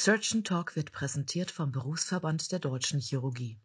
Surgeon 0.00 0.44
Talk 0.44 0.76
wird 0.76 0.92
präsentiert 0.92 1.50
vom 1.50 1.72
Berufsverband 1.72 2.52
der 2.52 2.60
Deutschen 2.60 3.00
Chirurgie. 3.00 3.58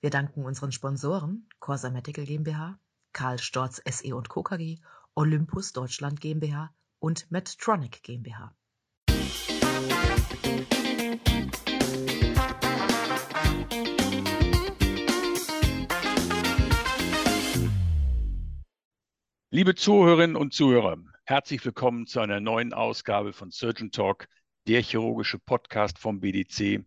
Wir 0.00 0.10
danken 0.10 0.44
unseren 0.44 0.72
Sponsoren 0.72 1.48
Corsa 1.60 1.90
Medical 1.90 2.24
GmbH, 2.24 2.80
Karl 3.12 3.38
Storz 3.38 3.80
SE 3.88 4.16
und 4.16 4.28
Co. 4.28 4.42
KG, 4.42 4.78
Olympus 5.14 5.72
Deutschland 5.72 6.20
GmbH 6.20 6.74
und 6.98 7.30
Medtronic 7.30 8.02
GmbH. 8.02 8.52
Liebe 19.50 19.76
Zuhörerinnen 19.76 20.34
und 20.34 20.52
Zuhörer, 20.52 20.96
herzlich 21.22 21.64
willkommen 21.64 22.08
zu 22.08 22.18
einer 22.18 22.40
neuen 22.40 22.72
Ausgabe 22.72 23.32
von 23.32 23.52
Surgeon 23.52 23.92
Talk, 23.92 24.26
der 24.66 24.82
chirurgische 24.82 25.38
Podcast 25.38 25.98
vom 25.98 26.20
BDC 26.20 26.84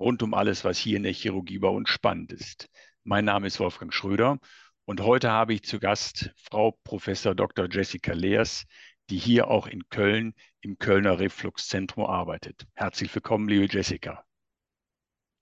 rund 0.00 0.22
um 0.22 0.34
alles, 0.34 0.64
was 0.64 0.78
hier 0.78 0.96
in 0.96 1.02
der 1.02 1.12
Chirurgie 1.12 1.58
bei 1.58 1.68
uns 1.68 1.90
spannend 1.90 2.32
ist. 2.32 2.68
Mein 3.04 3.24
Name 3.24 3.46
ist 3.46 3.60
Wolfgang 3.60 3.92
Schröder 3.92 4.38
und 4.84 5.02
heute 5.02 5.30
habe 5.30 5.54
ich 5.54 5.64
zu 5.64 5.78
Gast 5.78 6.30
Frau 6.36 6.78
Professor 6.84 7.34
Dr. 7.34 7.68
Jessica 7.70 8.12
Leers, 8.12 8.64
die 9.10 9.18
hier 9.18 9.48
auch 9.48 9.66
in 9.66 9.88
Köln 9.88 10.34
im 10.60 10.78
Kölner 10.78 11.18
Refluxzentrum 11.18 12.06
arbeitet. 12.06 12.66
Herzlich 12.74 13.14
willkommen, 13.14 13.48
liebe 13.48 13.66
Jessica. 13.66 14.24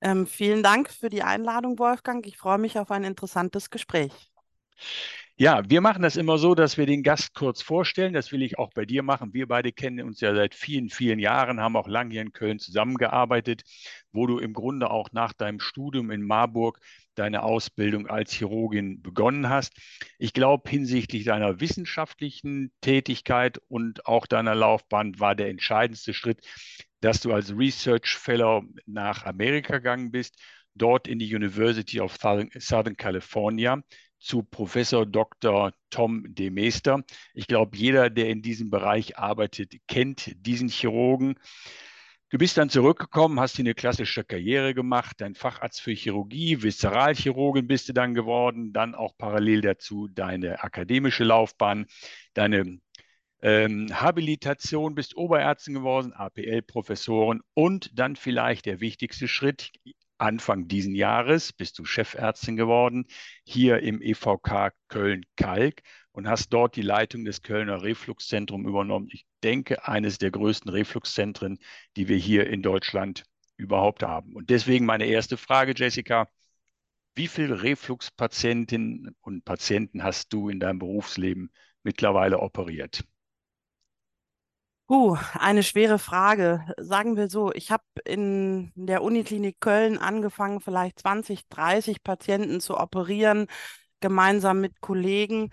Ähm, 0.01 0.27
vielen 0.27 0.63
Dank 0.63 0.91
für 0.91 1.09
die 1.09 1.23
Einladung, 1.23 1.79
Wolfgang. 1.79 2.27
Ich 2.27 2.37
freue 2.37 2.59
mich 2.59 2.79
auf 2.79 2.91
ein 2.91 3.05
interessantes 3.05 3.71
Gespräch. 3.71 4.13
Ja, 5.39 5.63
wir 5.69 5.83
machen 5.83 6.01
das 6.01 6.17
immer 6.17 6.39
so, 6.39 6.55
dass 6.55 6.79
wir 6.79 6.87
den 6.87 7.03
Gast 7.03 7.35
kurz 7.35 7.61
vorstellen. 7.61 8.15
Das 8.15 8.33
will 8.33 8.41
ich 8.41 8.59
auch 8.59 8.71
bei 8.73 8.87
dir 8.87 9.03
machen. 9.03 9.35
Wir 9.35 9.47
beide 9.47 9.71
kennen 9.71 10.07
uns 10.07 10.21
ja 10.23 10.35
seit 10.35 10.55
vielen, 10.55 10.89
vielen 10.89 11.19
Jahren, 11.19 11.61
haben 11.61 11.77
auch 11.77 11.89
lange 11.89 12.13
hier 12.13 12.23
in 12.23 12.33
Köln 12.33 12.59
zusammengearbeitet, 12.59 13.63
wo 14.13 14.27
du 14.27 14.39
im 14.39 14.55
Grunde 14.55 14.91
auch 14.91 15.13
nach 15.13 15.35
deinem 15.35 15.61
Studium 15.61 16.11
in 16.11 16.23
Marburg 16.23 16.80
deine 17.16 17.43
Ausbildung 17.43 18.07
als 18.07 18.33
Chirurgin 18.33 19.02
begonnen 19.02 19.51
hast. 19.51 19.75
Ich 20.19 20.33
glaube, 20.33 20.71
hinsichtlich 20.71 21.25
deiner 21.25 21.60
wissenschaftlichen 21.60 22.73
Tätigkeit 22.80 23.59
und 23.69 24.07
auch 24.07 24.27
deiner 24.27 24.55
Laufbahn 24.55 25.21
war 25.21 25.35
der 25.35 25.51
entscheidendste 25.51 26.15
Schritt, 26.15 26.41
dass 27.03 27.21
du 27.21 27.35
als 27.35 27.55
Research 27.55 28.16
Fellow 28.16 28.65
nach 28.87 29.27
Amerika 29.27 29.75
gegangen 29.77 30.10
bist, 30.10 30.41
dort 30.75 31.07
in 31.07 31.19
die 31.19 31.35
University 31.35 32.01
of 32.01 32.16
Southern 32.16 32.97
California 32.97 33.82
zu 34.19 34.43
Professor 34.43 35.07
Dr. 35.07 35.73
Tom 35.91 36.35
de 36.35 36.51
Meester. 36.51 37.03
Ich 37.35 37.47
glaube, 37.47 37.77
jeder, 37.77 38.11
der 38.11 38.29
in 38.29 38.43
diesem 38.43 38.71
Bereich 38.71 39.19
arbeitet, 39.19 39.75
kennt 39.87 40.33
diesen 40.47 40.69
Chirurgen. 40.69 41.39
Du 42.29 42.39
bist 42.39 42.59
dann 42.59 42.69
zurückgekommen, 42.69 43.39
hast 43.39 43.55
hier 43.55 43.63
eine 43.63 43.75
klassische 43.75 44.25
Karriere 44.25 44.75
gemacht, 44.75 45.21
dein 45.21 45.37
Facharzt 45.37 45.81
für 45.81 45.93
Chirurgie, 45.93 46.61
Viszeralchirurgin 46.61 47.69
bist 47.69 47.89
du 47.89 47.93
dann 47.93 48.15
geworden, 48.15 48.73
dann 48.73 48.97
auch 48.97 49.17
parallel 49.17 49.61
dazu 49.61 50.09
deine 50.09 50.63
akademische 50.63 51.23
Laufbahn, 51.23 51.87
deine 52.35 52.81
ähm, 53.43 53.89
Habilitation, 53.93 54.97
bist 54.97 55.17
Oberärztin 55.17 55.75
geworden, 55.75 56.13
APL-Professorin 56.15 57.43
und 57.55 57.97
dann 57.97 58.17
vielleicht 58.17 58.67
der 58.67 58.81
wichtigste 58.81 59.29
Schritt, 59.29 59.71
Anfang 60.19 60.69
diesen 60.69 60.95
Jahres 60.95 61.53
bist 61.53 61.79
du 61.79 61.85
Chefärztin 61.85 62.57
geworden, 62.57 63.07
hier 63.45 63.81
im 63.81 64.00
EVK 64.00 64.72
Köln-Kalk 64.89 65.83
und 66.12 66.28
hast 66.28 66.50
dort 66.50 66.77
die 66.77 66.83
Leitung 66.83 67.25
des 67.25 67.43
Kölner 67.43 67.83
Refluxzentrums 67.83 68.67
übernommen. 68.67 69.09
Ich 69.12 69.27
denke, 69.43 69.87
eines 69.87 70.19
der 70.19 70.31
größten 70.31 70.71
Refluxzentren, 70.71 71.59
die 71.97 72.09
wir 72.09 72.17
hier 72.17 72.49
in 72.49 72.62
Deutschland 72.62 73.25
überhaupt 73.56 74.03
haben. 74.03 74.34
Und 74.34 74.50
deswegen 74.50 74.87
meine 74.87 75.06
erste 75.06 75.37
Frage, 75.37 75.75
Jessica. 75.77 76.28
Wie 77.15 77.28
viele 77.28 77.62
Refluxpatientinnen 77.62 79.17
und 79.21 79.44
Patienten 79.44 80.03
hast 80.03 80.33
du 80.33 80.50
in 80.50 80.61
deinem 80.61 80.78
Berufsleben 80.78 81.50
mittlerweile 81.82 82.41
operiert? 82.41 83.05
Uh, 84.88 85.16
eine 85.34 85.64
schwere 85.64 85.98
Frage. 85.98 86.64
Sagen 86.78 87.16
wir 87.16 87.28
so, 87.28 87.52
ich 87.52 87.72
habe 87.72 87.82
in 88.04 88.70
der 88.76 89.02
Uniklinik 89.02 89.60
Köln 89.60 89.98
angefangen, 89.98 90.60
vielleicht 90.60 91.00
20, 91.00 91.48
30 91.48 92.04
Patienten 92.04 92.60
zu 92.60 92.76
operieren, 92.78 93.48
gemeinsam 94.00 94.60
mit 94.60 94.80
Kollegen. 94.80 95.50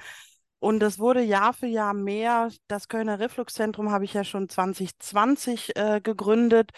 Und 0.59 0.83
es 0.83 0.99
wurde 0.99 1.22
Jahr 1.22 1.53
für 1.53 1.67
Jahr 1.67 1.93
mehr. 1.95 2.49
Das 2.67 2.88
Kölner 2.88 3.19
Refluxzentrum 3.19 3.91
habe 3.91 4.05
ich 4.05 4.13
ja 4.13 4.23
schon 4.23 4.49
2020 4.49 5.75
äh, 5.77 5.99
gegründet. 6.01 6.72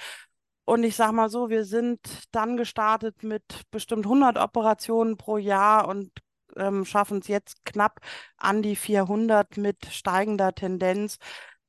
Und 0.65 0.83
ich 0.83 0.95
sage 0.95 1.13
mal 1.13 1.29
so, 1.29 1.49
wir 1.49 1.65
sind 1.65 1.99
dann 2.31 2.57
gestartet 2.57 3.23
mit 3.23 3.43
bestimmt 3.71 4.05
100 4.05 4.37
Operationen 4.37 5.17
pro 5.17 5.37
Jahr 5.37 5.87
und 5.89 6.11
ähm, 6.57 6.85
schaffen 6.85 7.19
es 7.19 7.27
jetzt 7.27 7.65
knapp 7.65 7.99
an 8.37 8.61
die 8.61 8.75
400 8.77 9.57
mit 9.57 9.85
steigender 9.87 10.55
Tendenz. 10.55 11.17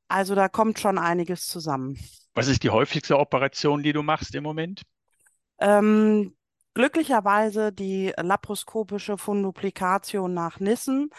Also 0.09 0.34
da 0.34 0.49
kommt 0.49 0.78
schon 0.78 0.99
einiges 0.99 1.47
zusammen. 1.47 1.99
Was 2.34 2.49
ist 2.49 2.62
die 2.62 2.71
häufigste 2.71 3.19
Operation, 3.19 3.83
die 3.83 3.93
du 3.93 4.03
machst 4.03 4.34
im 4.34 4.44
Moment? 4.44 4.83
Ähm, 5.59 6.37
glücklicherweise 6.75 7.72
die 7.72 8.12
laparoskopische 8.17 9.19
Funduplikation 9.19 10.34
nach 10.34 10.61
Nissen. 10.61 11.11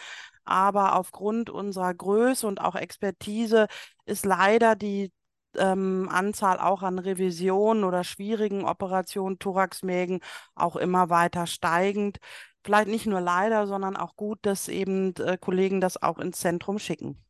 Aber 0.44 0.96
aufgrund 0.96 1.50
unserer 1.50 1.92
Größe 1.92 2.46
und 2.46 2.60
auch 2.60 2.74
Expertise 2.74 3.66
ist 4.06 4.24
leider 4.24 4.76
die 4.76 5.12
ähm, 5.56 6.08
Anzahl 6.10 6.58
auch 6.58 6.82
an 6.82 6.98
Revisionen 6.98 7.84
oder 7.84 8.04
schwierigen 8.04 8.64
Operationen, 8.64 9.38
Thoraxmägen, 9.38 10.20
auch 10.54 10.76
immer 10.76 11.10
weiter 11.10 11.46
steigend. 11.46 12.18
Vielleicht 12.64 12.88
nicht 12.88 13.06
nur 13.06 13.20
leider, 13.20 13.66
sondern 13.66 13.96
auch 13.96 14.16
gut, 14.16 14.38
dass 14.42 14.68
eben 14.68 15.14
äh, 15.16 15.36
Kollegen 15.38 15.80
das 15.80 16.00
auch 16.02 16.18
ins 16.18 16.38
Zentrum 16.38 16.78
schicken. 16.78 17.22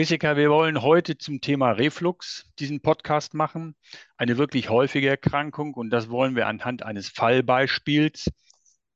Jessica, 0.00 0.34
wir 0.38 0.48
wollen 0.48 0.80
heute 0.80 1.18
zum 1.18 1.42
Thema 1.42 1.72
Reflux 1.72 2.46
diesen 2.58 2.80
Podcast 2.80 3.34
machen. 3.34 3.76
Eine 4.16 4.38
wirklich 4.38 4.70
häufige 4.70 5.10
Erkrankung 5.10 5.74
und 5.74 5.90
das 5.90 6.08
wollen 6.08 6.34
wir 6.36 6.46
anhand 6.46 6.82
eines 6.82 7.10
Fallbeispiels. 7.10 8.32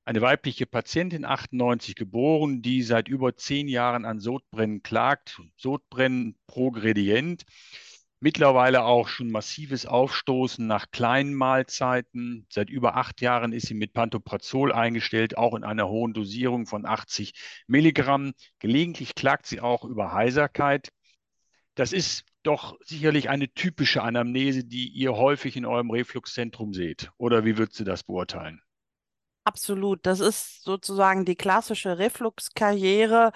Eine 0.07 0.23
weibliche 0.23 0.65
Patientin, 0.65 1.27
98 1.27 1.95
geboren, 1.95 2.63
die 2.63 2.83
seit 2.83 3.09
über 3.09 3.37
zehn 3.37 3.69
Jahren 3.69 4.07
an 4.07 4.19
Sodbrennen 4.19 4.83
klagt. 4.83 5.43
Sodbrennen 5.59 6.39
progredient. 6.47 7.45
Mittlerweile 8.25 8.85
auch 8.85 9.09
schon 9.09 9.31
massives 9.31 9.85
Aufstoßen 9.85 10.67
nach 10.67 10.91
kleinen 10.91 11.35
Mahlzeiten. 11.35 12.47
Seit 12.49 12.71
über 12.71 12.97
acht 12.97 13.21
Jahren 13.21 13.53
ist 13.53 13.67
sie 13.67 13.75
mit 13.75 13.93
Pantoprazol 13.93 14.73
eingestellt, 14.73 15.37
auch 15.37 15.55
in 15.55 15.63
einer 15.63 15.91
hohen 15.91 16.15
Dosierung 16.15 16.65
von 16.65 16.87
80 16.87 17.35
Milligramm. 17.67 18.33
Gelegentlich 18.61 19.15
klagt 19.15 19.45
sie 19.45 19.61
auch 19.61 19.85
über 19.85 20.15
Heiserkeit. 20.15 20.89
Das 21.75 21.93
ist 21.93 22.25
doch 22.45 22.79
sicherlich 22.83 23.29
eine 23.29 23.53
typische 23.53 24.03
Anamnese, 24.03 24.65
die 24.65 24.89
ihr 24.89 25.13
häufig 25.13 25.55
in 25.59 25.67
eurem 25.67 25.91
Refluxzentrum 25.91 26.73
seht. 26.73 27.11
Oder 27.19 27.45
wie 27.45 27.59
würdest 27.59 27.79
du 27.81 27.85
das 27.85 28.05
beurteilen? 28.05 28.63
Absolut. 29.45 30.07
Das 30.07 30.21
ist 30.21 30.65
sozusagen 30.65 31.27
die 31.27 31.37
klassische 31.37 31.99
Refluxkarriere, 31.99 33.33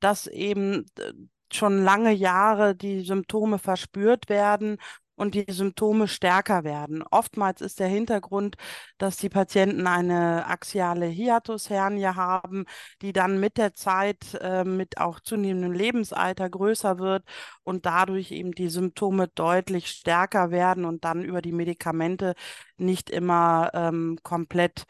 dass 0.00 0.26
eben 0.26 0.84
äh, 0.98 1.12
schon 1.54 1.82
lange 1.84 2.12
Jahre 2.12 2.74
die 2.74 3.00
Symptome 3.02 3.58
verspürt 3.58 4.28
werden 4.28 4.78
und 5.14 5.34
die 5.34 5.44
Symptome 5.48 6.08
stärker 6.08 6.64
werden. 6.64 7.02
Oftmals 7.02 7.60
ist 7.60 7.80
der 7.80 7.88
Hintergrund, 7.88 8.56
dass 8.98 9.16
die 9.18 9.28
Patienten 9.28 9.86
eine 9.86 10.46
axiale 10.46 11.06
Hiatushernie 11.06 12.06
haben, 12.06 12.64
die 13.02 13.12
dann 13.12 13.38
mit 13.38 13.56
der 13.58 13.74
Zeit, 13.74 14.34
äh, 14.40 14.64
mit 14.64 14.98
auch 14.98 15.20
zunehmendem 15.20 15.72
Lebensalter 15.72 16.48
größer 16.50 16.98
wird 16.98 17.24
und 17.62 17.86
dadurch 17.86 18.30
eben 18.32 18.52
die 18.52 18.68
Symptome 18.68 19.28
deutlich 19.28 19.88
stärker 19.88 20.50
werden 20.50 20.84
und 20.84 21.04
dann 21.04 21.22
über 21.24 21.42
die 21.42 21.52
Medikamente 21.52 22.34
nicht 22.76 23.10
immer 23.10 23.70
ähm, 23.74 24.18
komplett 24.22 24.84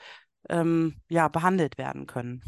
ähm, 0.48 1.00
ja, 1.08 1.28
behandelt 1.28 1.78
werden 1.78 2.06
können. 2.06 2.42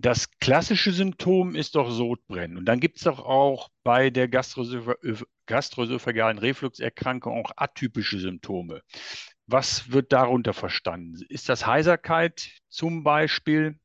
Das 0.00 0.30
klassische 0.38 0.92
Symptom 0.92 1.56
ist 1.56 1.74
doch 1.74 1.90
Sodbrennen. 1.90 2.56
Und 2.56 2.66
dann 2.66 2.78
gibt 2.78 2.98
es 2.98 3.02
doch 3.02 3.18
auch 3.18 3.68
bei 3.82 4.10
der 4.10 4.28
gastroösophagalen 4.28 6.38
Refluxerkrankung 6.38 7.44
auch 7.44 7.50
atypische 7.56 8.20
Symptome. 8.20 8.82
Was 9.48 9.90
wird 9.90 10.12
darunter 10.12 10.54
verstanden? 10.54 11.20
Ist 11.28 11.48
das 11.48 11.66
Heiserkeit 11.66 12.48
zum 12.68 13.02
Beispiel? 13.02 13.80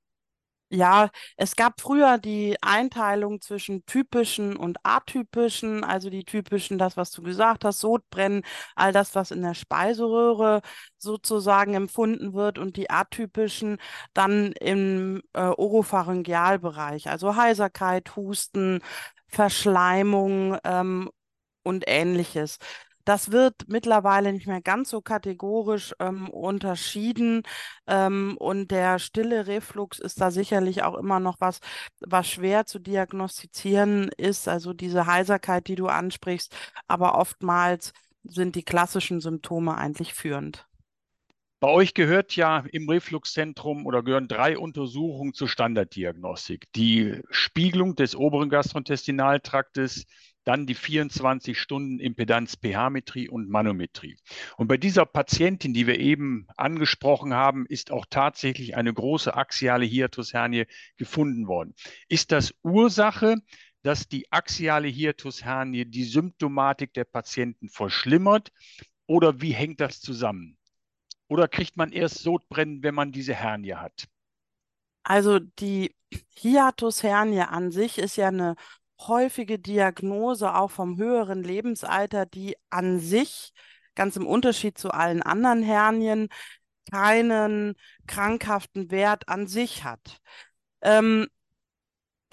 Ja, 0.75 1.09
es 1.37 1.55
gab 1.55 1.79
früher 1.81 2.17
die 2.17 2.57
Einteilung 2.63 3.39
zwischen 3.41 3.85
typischen 3.85 4.55
und 4.57 4.79
atypischen, 4.83 5.83
also 5.83 6.09
die 6.09 6.23
typischen, 6.25 6.79
das, 6.79 6.97
was 6.97 7.11
du 7.11 7.21
gesagt 7.21 7.63
hast, 7.63 7.79
Sodbrennen, 7.79 8.41
all 8.75 8.91
das, 8.91 9.13
was 9.13 9.29
in 9.29 9.43
der 9.43 9.53
Speiseröhre 9.53 10.61
sozusagen 10.97 11.75
empfunden 11.75 12.33
wird 12.33 12.57
und 12.57 12.75
die 12.75 12.89
atypischen 12.89 13.77
dann 14.15 14.51
im 14.53 15.21
äh, 15.33 15.41
Oropharyngealbereich, 15.41 17.07
also 17.07 17.35
Heiserkeit, 17.35 18.15
Husten, 18.15 18.79
Verschleimung 19.27 20.57
ähm, 20.63 21.11
und 21.63 21.83
ähnliches. 21.87 22.57
Das 23.05 23.31
wird 23.31 23.55
mittlerweile 23.67 24.31
nicht 24.31 24.47
mehr 24.47 24.61
ganz 24.61 24.89
so 24.89 25.01
kategorisch 25.01 25.93
ähm, 25.99 26.29
unterschieden. 26.29 27.43
Ähm, 27.87 28.37
und 28.37 28.71
der 28.71 28.99
stille 28.99 29.47
Reflux 29.47 29.99
ist 29.99 30.21
da 30.21 30.31
sicherlich 30.31 30.83
auch 30.83 30.95
immer 30.97 31.19
noch 31.19 31.37
was, 31.39 31.59
was 31.99 32.29
schwer 32.29 32.65
zu 32.65 32.79
diagnostizieren 32.79 34.09
ist. 34.17 34.47
Also 34.47 34.73
diese 34.73 35.05
Heiserkeit, 35.05 35.67
die 35.67 35.75
du 35.75 35.87
ansprichst. 35.87 36.55
Aber 36.87 37.17
oftmals 37.17 37.91
sind 38.23 38.55
die 38.55 38.63
klassischen 38.63 39.19
Symptome 39.19 39.77
eigentlich 39.77 40.13
führend. 40.13 40.65
Bei 41.63 41.69
euch 41.69 41.93
gehört 41.93 42.35
ja 42.35 42.65
im 42.73 42.89
Refluxzentrum 42.89 43.85
oder 43.85 44.03
gehören 44.03 44.27
drei 44.27 44.57
Untersuchungen 44.57 45.33
zur 45.33 45.47
Standarddiagnostik. 45.47 46.65
Die 46.73 47.21
Spiegelung 47.29 47.95
des 47.95 48.17
oberen 48.17 48.49
Gastrointestinaltraktes, 48.49 50.05
dann 50.43 50.65
die 50.65 50.75
24 50.75 51.59
Stunden 51.59 51.99
Impedanz 51.99 52.57
pH-Metrie 52.57 53.29
und 53.29 53.49
Manometrie. 53.49 54.17
Und 54.57 54.67
bei 54.67 54.77
dieser 54.77 55.05
Patientin, 55.05 55.73
die 55.73 55.87
wir 55.87 55.99
eben 55.99 56.47
angesprochen 56.57 57.33
haben, 57.33 57.65
ist 57.65 57.91
auch 57.91 58.05
tatsächlich 58.09 58.75
eine 58.75 58.93
große 58.93 59.33
axiale 59.35 59.85
Hiatushernie 59.85 60.65
gefunden 60.97 61.47
worden. 61.47 61.73
Ist 62.09 62.31
das 62.31 62.53
Ursache, 62.63 63.37
dass 63.83 64.07
die 64.07 64.31
axiale 64.31 64.87
Hiatushernie 64.87 65.85
die 65.85 66.05
Symptomatik 66.05 66.93
der 66.93 67.05
Patienten 67.05 67.69
verschlimmert? 67.69 68.51
Oder 69.05 69.41
wie 69.41 69.51
hängt 69.51 69.81
das 69.81 69.99
zusammen? 69.99 70.57
Oder 71.27 71.47
kriegt 71.47 71.77
man 71.77 71.91
erst 71.91 72.19
Sodbrennen, 72.19 72.83
wenn 72.83 72.95
man 72.95 73.11
diese 73.11 73.33
Hernie 73.33 73.73
hat? 73.73 74.07
Also 75.03 75.39
die 75.39 75.93
Hiatushernie 76.35 77.41
an 77.41 77.71
sich 77.71 77.97
ist 77.97 78.15
ja 78.15 78.29
eine 78.29 78.55
häufige 78.99 79.59
Diagnose 79.59 80.55
auch 80.55 80.71
vom 80.71 80.97
höheren 80.97 81.43
Lebensalter, 81.43 82.25
die 82.25 82.55
an 82.69 82.99
sich, 82.99 83.51
ganz 83.95 84.15
im 84.15 84.25
Unterschied 84.27 84.77
zu 84.77 84.91
allen 84.91 85.21
anderen 85.21 85.63
Hernien, 85.63 86.29
keinen 86.91 87.75
krankhaften 88.07 88.91
Wert 88.91 89.29
an 89.29 89.47
sich 89.47 89.83
hat. 89.83 90.19
Ähm, 90.81 91.27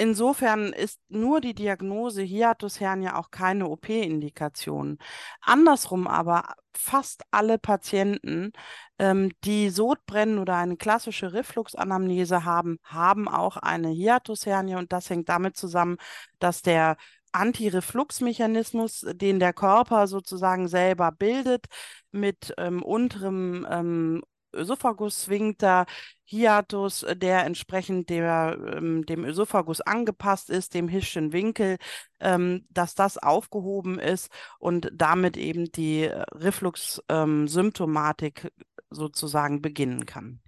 Insofern 0.01 0.73
ist 0.73 0.99
nur 1.11 1.43
die 1.43 1.53
Diagnose 1.53 2.23
Hiatushernie 2.23 3.11
auch 3.11 3.31
keine 3.31 3.69
OP-Indikation. 3.69 4.97
Andersrum 5.43 6.07
aber 6.07 6.55
fast 6.75 7.23
alle 7.31 7.59
Patienten, 7.59 8.53
ähm, 8.99 9.31
die 9.45 9.69
Sodbrennen 9.69 10.39
oder 10.39 10.57
eine 10.57 10.79
klassische 10.79 11.35
Refluxanamnese 11.35 12.47
haben, 12.47 12.79
haben 12.83 13.29
auch 13.29 13.59
eine 13.59 13.91
Hiatushernie 13.91 14.77
und 14.77 14.91
das 14.91 15.11
hängt 15.11 15.29
damit 15.29 15.59
zusammen, 15.59 15.99
dass 16.39 16.63
der 16.63 16.97
Antirefluxmechanismus, 17.33 19.05
den 19.13 19.39
der 19.39 19.53
Körper 19.53 20.07
sozusagen 20.07 20.67
selber 20.67 21.13
bildet, 21.13 21.67
mit 22.11 22.55
ähm, 22.57 22.83
unterem 22.83 23.67
ähm, 23.71 24.23
Ösophagus 24.53 25.25
Sphincter 25.25 25.87
Hiatus, 26.25 27.03
äh, 27.03 27.17
der 27.17 27.45
entsprechend 27.45 28.11
der, 28.11 28.57
ähm, 28.77 29.05
dem 29.05 29.25
Ösophagus 29.25 29.81
angepasst 29.81 30.51
ist, 30.51 30.75
dem 30.75 30.89
Hischchen 30.89 31.33
Winkel, 31.33 31.79
ähm, 32.21 32.67
dass 32.71 32.95
das 32.95 33.19
aufgehoben 33.19 33.99
ist 33.99 34.31
und 34.59 34.91
damit 34.95 35.37
eben 35.37 35.73
die 35.73 36.05
äh, 36.05 36.23
Reflux-Symptomatik 36.33 38.45
ähm, 38.45 38.51
sozusagen 38.91 39.63
beginnen 39.63 40.07
kann. 40.07 40.41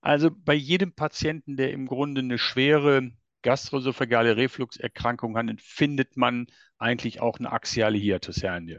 Also 0.00 0.30
bei 0.30 0.54
jedem 0.54 0.92
Patienten, 0.92 1.56
der 1.56 1.72
im 1.72 1.86
Grunde 1.86 2.20
eine 2.20 2.38
schwere 2.38 3.10
gastroesophagale 3.42 4.36
Refluxerkrankung 4.36 5.36
hat, 5.36 5.46
findet 5.60 6.16
man 6.16 6.46
eigentlich 6.78 7.20
auch 7.20 7.38
eine 7.38 7.52
axiale 7.52 7.98
Hiatushernie. 7.98 8.78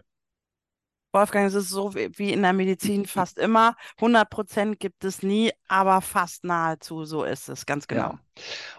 Wolfgang, 1.11 1.47
es 1.47 1.55
ist 1.55 1.69
so 1.69 1.93
wie 1.95 2.31
in 2.31 2.41
der 2.41 2.53
Medizin 2.53 3.05
fast 3.07 3.37
immer. 3.39 3.75
100 3.97 4.29
Prozent 4.29 4.79
gibt 4.79 5.03
es 5.03 5.23
nie, 5.23 5.51
aber 5.67 6.01
fast 6.01 6.43
nahezu 6.43 7.05
so 7.05 7.23
ist 7.23 7.49
es, 7.49 7.65
ganz 7.65 7.87
genau. 7.87 8.11
Ja. 8.11 8.19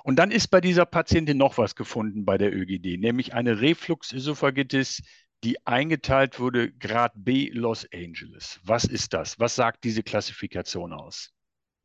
Und 0.04 0.16
dann 0.16 0.30
ist 0.30 0.48
bei 0.48 0.60
dieser 0.60 0.86
Patientin 0.86 1.38
noch 1.38 1.58
was 1.58 1.74
gefunden 1.74 2.24
bei 2.24 2.38
der 2.38 2.54
ÖGD, 2.54 3.00
nämlich 3.00 3.34
eine 3.34 3.60
Refluxesophagitis, 3.60 5.02
die 5.42 5.66
eingeteilt 5.66 6.38
wurde, 6.38 6.70
Grad 6.72 7.12
B 7.14 7.50
Los 7.52 7.86
Angeles. 7.92 8.60
Was 8.62 8.84
ist 8.84 9.14
das? 9.14 9.38
Was 9.38 9.54
sagt 9.54 9.84
diese 9.84 10.02
Klassifikation 10.02 10.92
aus? 10.92 11.32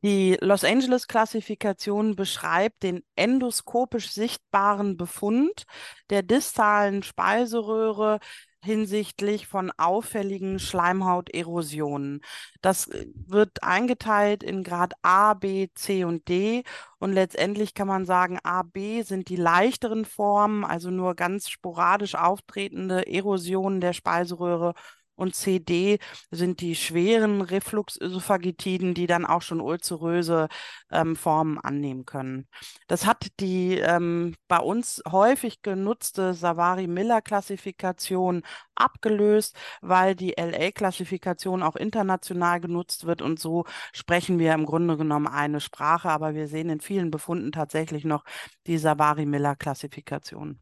Die 0.03 0.37
Los 0.39 0.63
Angeles-Klassifikation 0.63 2.15
beschreibt 2.15 2.83
den 2.83 3.01
endoskopisch 3.15 4.11
sichtbaren 4.11 4.97
Befund 4.97 5.63
der 6.11 6.21
distalen 6.21 7.01
Speiseröhre 7.01 8.19
hinsichtlich 8.65 9.47
von 9.47 9.71
auffälligen 9.77 10.59
Schleimhauterosionen. 10.59 12.21
Das 12.61 12.87
äh, 12.87 13.07
wird 13.15 13.63
eingeteilt 13.63 14.43
in 14.43 14.63
Grad 14.63 14.93
A, 15.03 15.33
B, 15.35 15.69
C 15.75 16.03
und 16.03 16.27
D. 16.27 16.63
Und 16.99 17.13
letztendlich 17.13 17.73
kann 17.73 17.87
man 17.87 18.05
sagen, 18.05 18.39
A, 18.43 18.63
B 18.63 19.03
sind 19.03 19.29
die 19.29 19.35
leichteren 19.37 20.05
Formen, 20.05 20.65
also 20.65 20.89
nur 20.91 21.15
ganz 21.15 21.49
sporadisch 21.49 22.15
auftretende 22.15 23.07
Erosionen 23.07 23.81
der 23.81 23.93
Speiseröhre 23.93 24.73
und 25.15 25.35
CD 25.35 25.99
sind 26.31 26.61
die 26.61 26.75
schweren 26.75 27.41
Refluxösophagitiden, 27.41 28.93
die 28.93 29.07
dann 29.07 29.25
auch 29.25 29.41
schon 29.41 29.61
ulceröse 29.61 30.47
ähm, 30.91 31.15
Formen 31.15 31.59
annehmen 31.59 32.05
können. 32.05 32.47
Das 32.87 33.05
hat 33.05 33.27
die 33.39 33.77
ähm, 33.79 34.35
bei 34.47 34.59
uns 34.59 35.01
häufig 35.09 35.61
genutzte 35.61 36.33
Savary-Miller-Klassifikation 36.33 38.43
abgelöst, 38.75 39.57
weil 39.81 40.15
die 40.15 40.33
LA-Klassifikation 40.37 41.63
auch 41.63 41.75
international 41.75 42.59
genutzt 42.59 43.05
wird 43.05 43.21
und 43.21 43.39
so 43.39 43.65
sprechen 43.93 44.39
wir 44.39 44.53
im 44.53 44.65
Grunde 44.65 44.97
genommen 44.97 45.27
eine 45.27 45.61
Sprache, 45.61 46.09
aber 46.09 46.33
wir 46.35 46.47
sehen 46.47 46.69
in 46.69 46.81
vielen 46.81 47.11
Befunden 47.11 47.51
tatsächlich 47.51 48.05
noch 48.05 48.23
die 48.67 48.77
Savary-Miller-Klassifikation. 48.77 50.59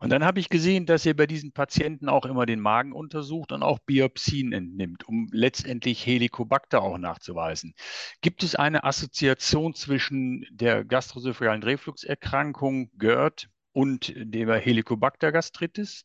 Und 0.00 0.10
dann 0.10 0.24
habe 0.24 0.38
ich 0.38 0.48
gesehen, 0.48 0.86
dass 0.86 1.04
ihr 1.04 1.16
bei 1.16 1.26
diesen 1.26 1.52
Patienten 1.52 2.08
auch 2.08 2.24
immer 2.24 2.46
den 2.46 2.60
Magen 2.60 2.92
untersucht 2.92 3.50
und 3.50 3.64
auch 3.64 3.80
Biopsien 3.80 4.52
entnimmt, 4.52 5.06
um 5.08 5.28
letztendlich 5.32 6.06
Helicobacter 6.06 6.82
auch 6.82 6.98
nachzuweisen. 6.98 7.74
Gibt 8.20 8.44
es 8.44 8.54
eine 8.54 8.84
Assoziation 8.84 9.74
zwischen 9.74 10.46
der 10.50 10.84
gastroösophagalen 10.84 11.64
Refluxerkrankung 11.64 12.90
GERD 12.96 13.48
und 13.72 14.12
der 14.16 14.58
Helicobacter 14.58 15.32
gastritis? 15.32 16.04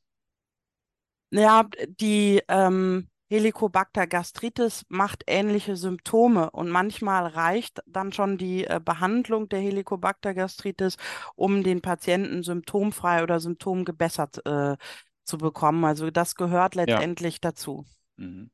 Ja, 1.30 1.68
die 2.00 2.42
ähm, 2.48 3.07
Helicobacter 3.33 4.06
gastritis 4.06 4.85
macht 4.89 5.24
ähnliche 5.25 5.75
Symptome 5.75 6.52
und 6.52 6.69
manchmal 6.69 7.25
reicht 7.25 7.81
dann 7.87 8.13
schon 8.13 8.37
die 8.37 8.66
äh, 8.66 8.80
Behandlung 8.83 9.49
der 9.49 9.59
Helicobacter 9.59 10.35
gastritis, 10.35 10.97
um 11.35 11.63
den 11.63 11.81
Patienten 11.81 12.44
symptomfrei 12.44 13.23
oder 13.23 13.40
symptomgebessert 13.40 14.45
äh, 14.45 14.78
zu 15.23 15.40
bekommen. 15.40 15.83
Also 15.83 16.11
das 16.11 16.35
gehört 16.35 16.75
letztendlich 16.75 17.33
ja. 17.35 17.40
dazu. 17.42 17.85
Mhm. 18.18 18.52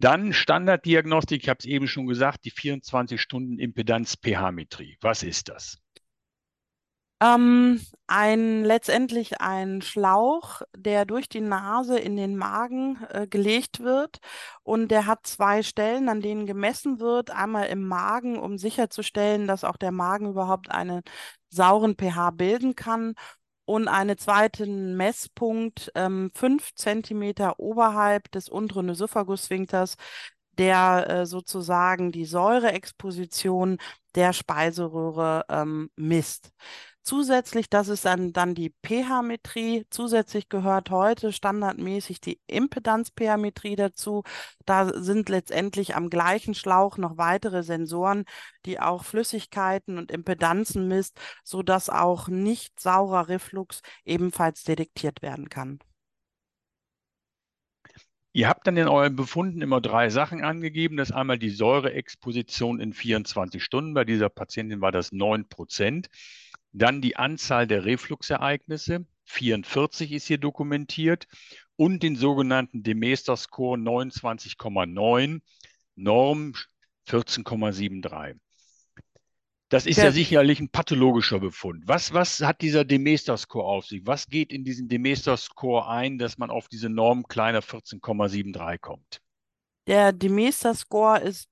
Dann 0.00 0.32
Standarddiagnostik, 0.32 1.44
ich 1.44 1.48
habe 1.48 1.58
es 1.60 1.66
eben 1.66 1.86
schon 1.86 2.08
gesagt, 2.08 2.44
die 2.44 2.50
24-Stunden-Impedanz-pH-Metrie. 2.50 4.98
Was 5.02 5.22
ist 5.22 5.50
das? 5.50 5.78
Ähm, 7.20 7.80
ein, 8.06 8.64
letztendlich 8.64 9.40
ein 9.40 9.80
Schlauch, 9.82 10.62
der 10.76 11.06
durch 11.06 11.28
die 11.28 11.40
Nase 11.40 11.98
in 11.98 12.16
den 12.16 12.36
Magen 12.36 12.98
äh, 13.10 13.26
gelegt 13.26 13.80
wird. 13.80 14.18
Und 14.62 14.88
der 14.88 15.06
hat 15.06 15.26
zwei 15.26 15.62
Stellen, 15.62 16.08
an 16.08 16.20
denen 16.20 16.44
gemessen 16.46 17.00
wird. 17.00 17.30
Einmal 17.30 17.66
im 17.68 17.86
Magen, 17.86 18.38
um 18.38 18.58
sicherzustellen, 18.58 19.46
dass 19.46 19.64
auch 19.64 19.76
der 19.76 19.92
Magen 19.92 20.28
überhaupt 20.30 20.70
einen 20.70 21.02
sauren 21.50 21.94
pH 21.96 22.30
bilden 22.32 22.74
kann. 22.74 23.14
Und 23.66 23.88
einen 23.88 24.18
zweiten 24.18 24.96
Messpunkt, 24.96 25.90
ähm, 25.94 26.30
fünf 26.34 26.74
Zentimeter 26.74 27.58
oberhalb 27.58 28.30
des 28.32 28.50
unteren 28.50 28.90
Ösophagus-Sphinkters, 28.90 29.96
der 30.58 31.08
äh, 31.08 31.26
sozusagen 31.26 32.12
die 32.12 32.26
Säureexposition 32.26 33.78
der 34.14 34.32
Speiseröhre 34.34 35.44
ähm, 35.48 35.90
misst. 35.96 36.52
Zusätzlich, 37.04 37.68
das 37.68 37.88
ist 37.88 38.06
dann, 38.06 38.32
dann 38.32 38.54
die 38.54 38.74
pH-Metrie. 38.82 39.84
Zusätzlich 39.90 40.48
gehört 40.48 40.88
heute 40.88 41.34
standardmäßig 41.34 42.22
die 42.22 42.40
Impedanz-pH-Metrie 42.46 43.76
dazu. 43.76 44.22
Da 44.64 44.90
sind 44.94 45.28
letztendlich 45.28 45.96
am 45.96 46.08
gleichen 46.08 46.54
Schlauch 46.54 46.96
noch 46.96 47.18
weitere 47.18 47.62
Sensoren, 47.62 48.24
die 48.64 48.80
auch 48.80 49.04
Flüssigkeiten 49.04 49.98
und 49.98 50.10
Impedanzen 50.10 50.88
misst, 50.88 51.20
sodass 51.44 51.90
auch 51.90 52.28
nicht 52.28 52.80
saurer 52.80 53.28
Reflux 53.28 53.82
ebenfalls 54.06 54.64
detektiert 54.64 55.20
werden 55.20 55.50
kann. 55.50 55.80
Ihr 58.32 58.48
habt 58.48 58.66
dann 58.66 58.78
in 58.78 58.88
euren 58.88 59.14
Befunden 59.14 59.60
immer 59.60 59.82
drei 59.82 60.08
Sachen 60.08 60.42
angegeben. 60.42 60.96
Das 60.96 61.10
ist 61.10 61.14
einmal 61.14 61.38
die 61.38 61.50
Säureexposition 61.50 62.80
in 62.80 62.94
24 62.94 63.62
Stunden. 63.62 63.92
Bei 63.92 64.04
dieser 64.04 64.30
Patientin 64.30 64.80
war 64.80 64.90
das 64.90 65.12
9 65.12 65.48
Prozent. 65.50 66.08
Dann 66.74 67.00
die 67.00 67.16
Anzahl 67.16 67.68
der 67.68 67.84
Refluxereignisse, 67.84 69.06
44 69.26 70.12
ist 70.12 70.26
hier 70.26 70.38
dokumentiert. 70.38 71.26
und 71.76 72.04
den 72.04 72.14
sogenannten 72.14 72.84
Demester-Score 72.84 73.76
29,9, 73.78 75.40
Norm 75.96 76.52
14,73. 77.08 78.36
Das 79.68 79.86
ist 79.86 79.96
ja. 79.96 80.04
ja. 80.04 80.12
sicherlich 80.12 80.60
ein 80.60 80.68
pathologischer 80.68 81.40
Befund. 81.40 81.82
Was, 81.86 82.12
was 82.12 82.40
hat 82.40 82.60
dieser 82.60 82.84
Demester-Score 82.84 83.64
auf 83.64 83.86
sich? 83.86 84.02
Was 84.04 84.28
geht 84.28 84.52
in 84.52 84.64
diesen 84.64 84.88
Demester-Score 84.88 85.88
ein, 85.88 86.18
dass 86.18 86.38
man 86.38 86.50
auf 86.50 86.68
diese 86.68 86.88
Norm 86.88 87.26
kleiner 87.26 87.60
14,73 87.60 88.78
kommt? 88.78 89.20
Der 89.88 90.12
Demester-Score 90.12 91.20
ist 91.20 91.48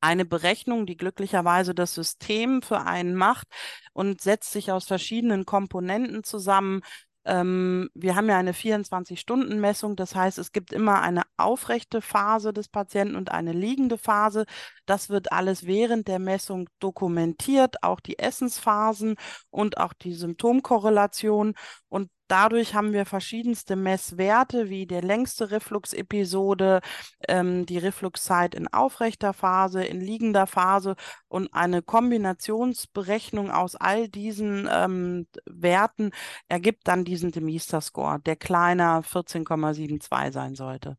eine 0.00 0.24
Berechnung, 0.24 0.86
die 0.86 0.96
glücklicherweise 0.96 1.74
das 1.74 1.94
System 1.94 2.62
für 2.62 2.80
einen 2.82 3.14
macht 3.14 3.48
und 3.92 4.20
setzt 4.20 4.52
sich 4.52 4.72
aus 4.72 4.86
verschiedenen 4.86 5.44
Komponenten 5.44 6.24
zusammen. 6.24 6.82
Ähm, 7.24 7.90
wir 7.94 8.16
haben 8.16 8.28
ja 8.28 8.38
eine 8.38 8.54
24-Stunden-Messung, 8.54 9.96
das 9.96 10.14
heißt, 10.14 10.38
es 10.38 10.52
gibt 10.52 10.72
immer 10.72 11.02
eine 11.02 11.22
aufrechte 11.36 12.00
Phase 12.00 12.52
des 12.52 12.68
Patienten 12.68 13.16
und 13.16 13.32
eine 13.32 13.52
liegende 13.52 13.98
Phase. 13.98 14.46
Das 14.86 15.10
wird 15.10 15.32
alles 15.32 15.66
während 15.66 16.08
der 16.08 16.20
Messung 16.20 16.68
dokumentiert, 16.78 17.82
auch 17.82 18.00
die 18.00 18.18
Essensphasen 18.18 19.16
und 19.50 19.78
auch 19.78 19.92
die 19.92 20.14
Symptomkorrelation. 20.14 21.54
Und 21.88 22.08
Dadurch 22.28 22.74
haben 22.74 22.92
wir 22.92 23.06
verschiedenste 23.06 23.74
Messwerte 23.74 24.68
wie 24.68 24.86
der 24.86 25.02
längste 25.02 25.50
Reflux-Episode, 25.50 26.80
ähm, 27.26 27.64
die 27.64 27.78
Refluxzeit 27.78 28.54
in 28.54 28.68
aufrechter 28.68 29.32
Phase, 29.32 29.82
in 29.82 30.00
liegender 30.00 30.46
Phase 30.46 30.94
und 31.28 31.52
eine 31.54 31.80
Kombinationsberechnung 31.80 33.50
aus 33.50 33.76
all 33.76 34.08
diesen 34.08 34.68
ähm, 34.70 35.26
Werten 35.46 36.10
ergibt 36.48 36.86
dann 36.86 37.04
diesen 37.04 37.32
Demester-Score, 37.32 38.20
der 38.20 38.36
kleiner 38.36 39.02
14,72 39.02 40.32
sein 40.32 40.54
sollte. 40.54 40.98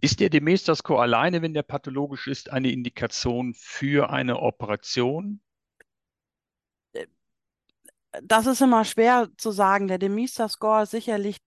Ist 0.00 0.20
der 0.20 0.30
Demester-Score 0.30 1.02
alleine, 1.02 1.42
wenn 1.42 1.54
der 1.54 1.62
pathologisch 1.62 2.28
ist, 2.28 2.52
eine 2.52 2.70
Indikation 2.70 3.54
für 3.54 4.10
eine 4.10 4.40
Operation? 4.40 5.40
Das 8.22 8.46
ist 8.46 8.60
immer 8.62 8.84
schwer 8.84 9.28
zu 9.36 9.50
sagen. 9.50 9.88
Der 9.88 9.98
Demista-Score 9.98 10.82
ist 10.84 10.90
sicherlich 10.90 11.38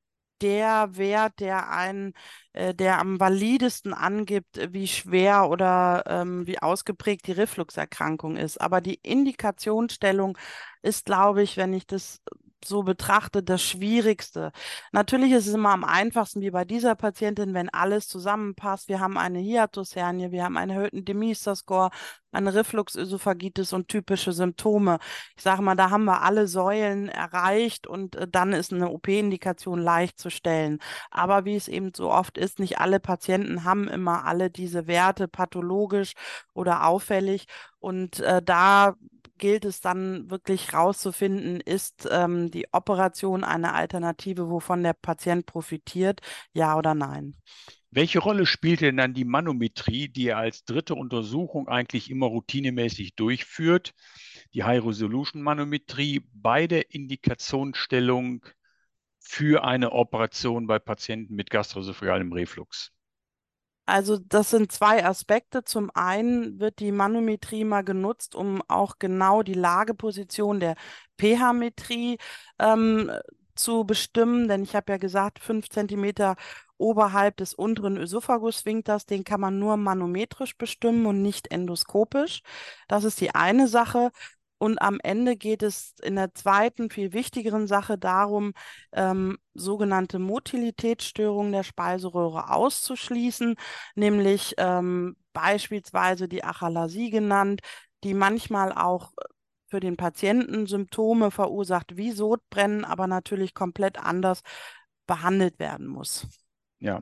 der 0.42 0.96
Wert, 0.98 1.40
der 1.40 1.70
einen, 1.70 2.14
äh, 2.54 2.74
der 2.74 3.00
am 3.00 3.20
validesten 3.20 3.94
angibt, 3.94 4.60
wie 4.74 4.88
schwer 4.88 5.50
oder 5.50 6.04
ähm, 6.08 6.48
wie 6.48 6.60
ausgeprägt 6.60 7.28
die 7.28 7.34
Refluxerkrankung 7.34 8.38
ist. 8.38 8.60
Aber 8.62 8.82
die 8.82 8.96
Indikationsstellung 9.04 10.38
ist, 10.82 11.06
glaube 11.06 11.44
ich, 11.44 11.58
wenn 11.58 11.74
ich 11.74 11.86
das 11.88 12.22
so 12.66 12.84
betrachte, 12.84 13.44
das 13.44 13.62
Schwierigste. 13.64 14.52
Natürlich 14.92 15.32
ist 15.32 15.48
es 15.48 15.54
immer 15.54 15.72
am 15.72 15.84
einfachsten, 15.84 16.42
wie 16.42 16.52
bei 16.52 16.66
dieser 16.66 16.96
Patientin, 16.96 17.54
wenn 17.54 17.70
alles 17.70 18.08
zusammenpasst. 18.08 18.90
Wir 18.90 19.00
haben 19.00 19.18
eine 19.18 19.40
Hiatushernie, 19.40 20.32
wir 20.32 20.44
haben 20.44 20.58
einen 20.58 20.72
erhöhten 20.72 21.06
Demester-Score, 21.06 21.90
eine 22.32 22.54
Refluxösophagitis 22.54 23.74
und 23.74 23.88
typische 23.88 24.34
Symptome. 24.34 25.00
Ich 25.36 25.44
sage 25.44 25.62
mal, 25.62 25.76
da 25.76 25.90
haben 25.90 26.06
wir 26.06 26.22
alle 26.22 26.48
Säulen 26.48 27.10
erreicht 27.10 27.88
und 27.88 28.16
äh, 28.16 28.28
dann 28.28 28.54
ist 28.54 28.74
eine 28.74 28.90
OP-Indikation 28.90 29.80
leicht 29.82 30.20
zu 30.20 30.30
stellen. 30.30 30.80
Aber 31.12 31.46
wie 31.46 31.56
es 31.56 31.68
eben 31.68 31.92
so 31.96 32.12
oft 32.12 32.38
ist, 32.38 32.60
nicht 32.60 32.80
alle 32.80 33.00
Patienten 33.00 33.64
haben 33.64 33.88
immer 33.88 34.26
alle 34.26 34.50
diese 34.50 34.88
Werte 34.88 35.28
pathologisch 35.28 36.14
oder 36.54 36.86
auffällig. 36.86 37.48
Und 37.80 38.20
äh, 38.20 38.42
da 38.44 38.96
gilt 39.40 39.66
es 39.66 39.82
dann 39.82 40.30
wirklich 40.30 40.74
rauszufinden, 40.74 41.60
ist 41.62 42.08
ähm, 42.12 42.52
die 42.52 42.68
Operation 42.72 43.44
eine 43.44 43.74
Alternative, 43.74 44.50
wovon 44.50 44.84
der 44.84 44.94
Patient 44.94 45.48
profitiert, 45.48 46.22
ja 46.54 46.78
oder 46.78 46.94
nein. 46.94 47.36
Welche 47.92 48.20
Rolle 48.20 48.46
spielt 48.46 48.82
denn 48.82 48.98
dann 48.98 49.16
die 49.16 49.26
Manometrie, 49.26 50.10
die 50.10 50.28
er 50.28 50.38
als 50.38 50.64
dritte 50.64 50.94
Untersuchung 50.94 51.68
eigentlich 51.68 52.12
immer 52.12 52.28
routinemäßig 52.28 53.16
durchführt, 53.16 53.94
die 54.54 54.64
High-Resolution-Manometrie 54.64 56.22
bei 56.32 56.68
der 56.68 56.94
Indikationsstellung 56.94 58.46
für 59.20 59.64
eine 59.64 59.92
Operation 59.92 60.68
bei 60.68 60.78
Patienten 60.78 61.34
mit 61.34 61.50
gastroesophagealem 61.50 62.32
Reflux? 62.32 62.92
Also 63.90 64.18
das 64.18 64.50
sind 64.52 64.72
zwei 64.72 65.04
Aspekte. 65.06 65.64
Zum 65.64 65.90
einen 65.94 66.60
wird 66.60 66.80
die 66.80 66.92
Manometrie 66.92 67.64
mal 67.64 67.84
genutzt, 67.84 68.36
um 68.36 68.62
auch 68.68 69.00
genau 69.00 69.44
die 69.44 69.54
Lageposition 69.54 70.60
der 70.60 70.76
pH-Metrie 71.20 72.18
ähm, 72.60 73.12
zu 73.56 73.84
bestimmen, 73.86 74.48
denn 74.48 74.64
ich 74.64 74.76
habe 74.76 74.94
ja 74.94 74.98
gesagt, 74.98 75.40
fünf 75.40 75.70
Zentimeter 75.70 76.36
oberhalb 76.78 77.36
des 77.38 77.54
unteren 77.54 77.98
Ösophagus-Sphinkters, 77.98 79.06
den 79.06 79.26
kann 79.26 79.42
man 79.42 79.60
nur 79.60 79.76
manometrisch 79.76 80.58
bestimmen 80.58 81.06
und 81.06 81.22
nicht 81.22 81.52
endoskopisch. 81.52 82.42
Das 82.88 83.04
ist 83.04 83.20
die 83.20 83.36
eine 83.36 83.68
Sache. 83.68 84.12
Und 84.60 84.82
am 84.82 85.00
Ende 85.02 85.36
geht 85.38 85.64
es 85.64 85.96
in 86.04 86.16
der 86.16 86.34
zweiten, 86.36 86.90
viel 86.90 87.14
wichtigeren 87.14 87.66
Sache 87.66 87.98
darum, 87.98 88.54
ähm, 88.92 89.38
sogenannte 89.54 90.20
Motilitätsstörungen 90.20 91.52
der 91.54 91.64
Speiseröhre 91.64 92.52
auszuschließen, 92.52 93.56
nämlich 93.96 94.54
ähm, 94.58 95.16
beispielsweise 95.34 96.28
die 96.28 96.44
Achalasie 96.44 97.10
genannt, 97.10 97.62
die 98.04 98.14
manchmal 98.14 98.74
auch 98.74 99.14
für 99.70 99.80
den 99.80 99.98
Patienten 99.98 100.68
Symptome 100.68 101.32
verursacht 101.32 101.96
wie 101.96 102.12
Sodbrennen, 102.12 102.86
aber 102.86 103.08
natürlich 103.08 103.54
komplett 103.54 103.98
anders 104.00 104.42
behandelt 105.08 105.60
werden 105.60 105.88
muss. 105.88 106.28
Ja, 106.82 107.02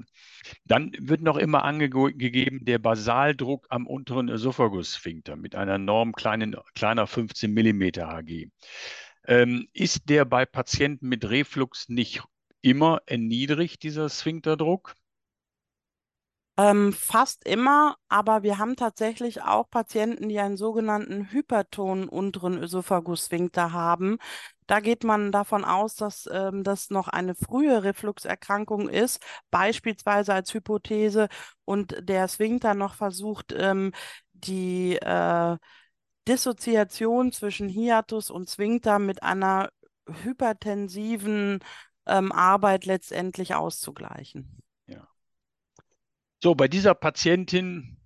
dann 0.66 0.92
wird 1.00 1.22
noch 1.22 1.38
immer 1.38 1.64
angegeben 1.64 2.66
der 2.66 2.80
Basaldruck 2.80 3.68
am 3.70 3.86
unteren 3.86 4.28
Ösophagus-Sphinkter 4.30 5.36
mit 5.36 5.56
einer 5.56 5.78
Norm 5.78 6.14
kleinen, 6.14 6.56
kleiner 6.74 7.06
15 7.06 7.54
mm 7.54 7.84
Hg. 8.00 8.50
Ähm, 9.26 9.68
ist 9.74 10.10
der 10.10 10.26
bei 10.26 10.46
Patienten 10.46 11.08
mit 11.10 11.30
Reflux 11.30 11.90
nicht 11.90 12.24
immer 12.62 13.02
erniedrigt, 13.06 13.84
dieser 13.84 14.10
Sphinkterdruck? 14.10 14.96
Ähm, 16.60 16.92
fast 16.92 17.46
immer, 17.46 17.98
aber 18.10 18.42
wir 18.42 18.58
haben 18.58 18.76
tatsächlich 18.76 19.44
auch 19.44 19.70
Patienten, 19.70 20.28
die 20.28 20.40
einen 20.40 20.58
sogenannten 20.58 21.32
hypertonen 21.32 22.10
unteren 22.10 22.58
Ösophagus-Sphinkter 22.58 23.74
haben. 23.74 24.18
Da 24.66 24.80
geht 24.80 25.04
man 25.04 25.32
davon 25.32 25.64
aus, 25.64 25.94
dass 25.96 26.28
ähm, 26.32 26.64
das 26.64 26.90
noch 26.90 27.08
eine 27.10 27.36
frühe 27.36 27.84
Refluxerkrankung 27.84 28.90
ist, 28.90 29.22
beispielsweise 29.52 30.34
als 30.34 30.52
Hypothese, 30.54 31.28
und 31.64 31.96
der 32.02 32.28
Sphinkter 32.28 32.74
noch 32.74 32.96
versucht, 32.96 33.54
ähm, 33.56 33.92
die 34.34 34.96
äh, 34.98 35.58
Dissoziation 36.28 37.32
zwischen 37.32 37.70
Hiatus 37.70 38.30
und 38.32 38.50
Sphinkter 38.50 39.00
mit 39.00 39.24
einer 39.24 39.70
hypertensiven 40.24 41.60
ähm, 42.08 42.32
Arbeit 42.32 42.86
letztendlich 42.86 43.56
auszugleichen. 43.56 44.62
So, 46.40 46.54
bei 46.54 46.68
dieser 46.68 46.94
Patientin 46.94 47.98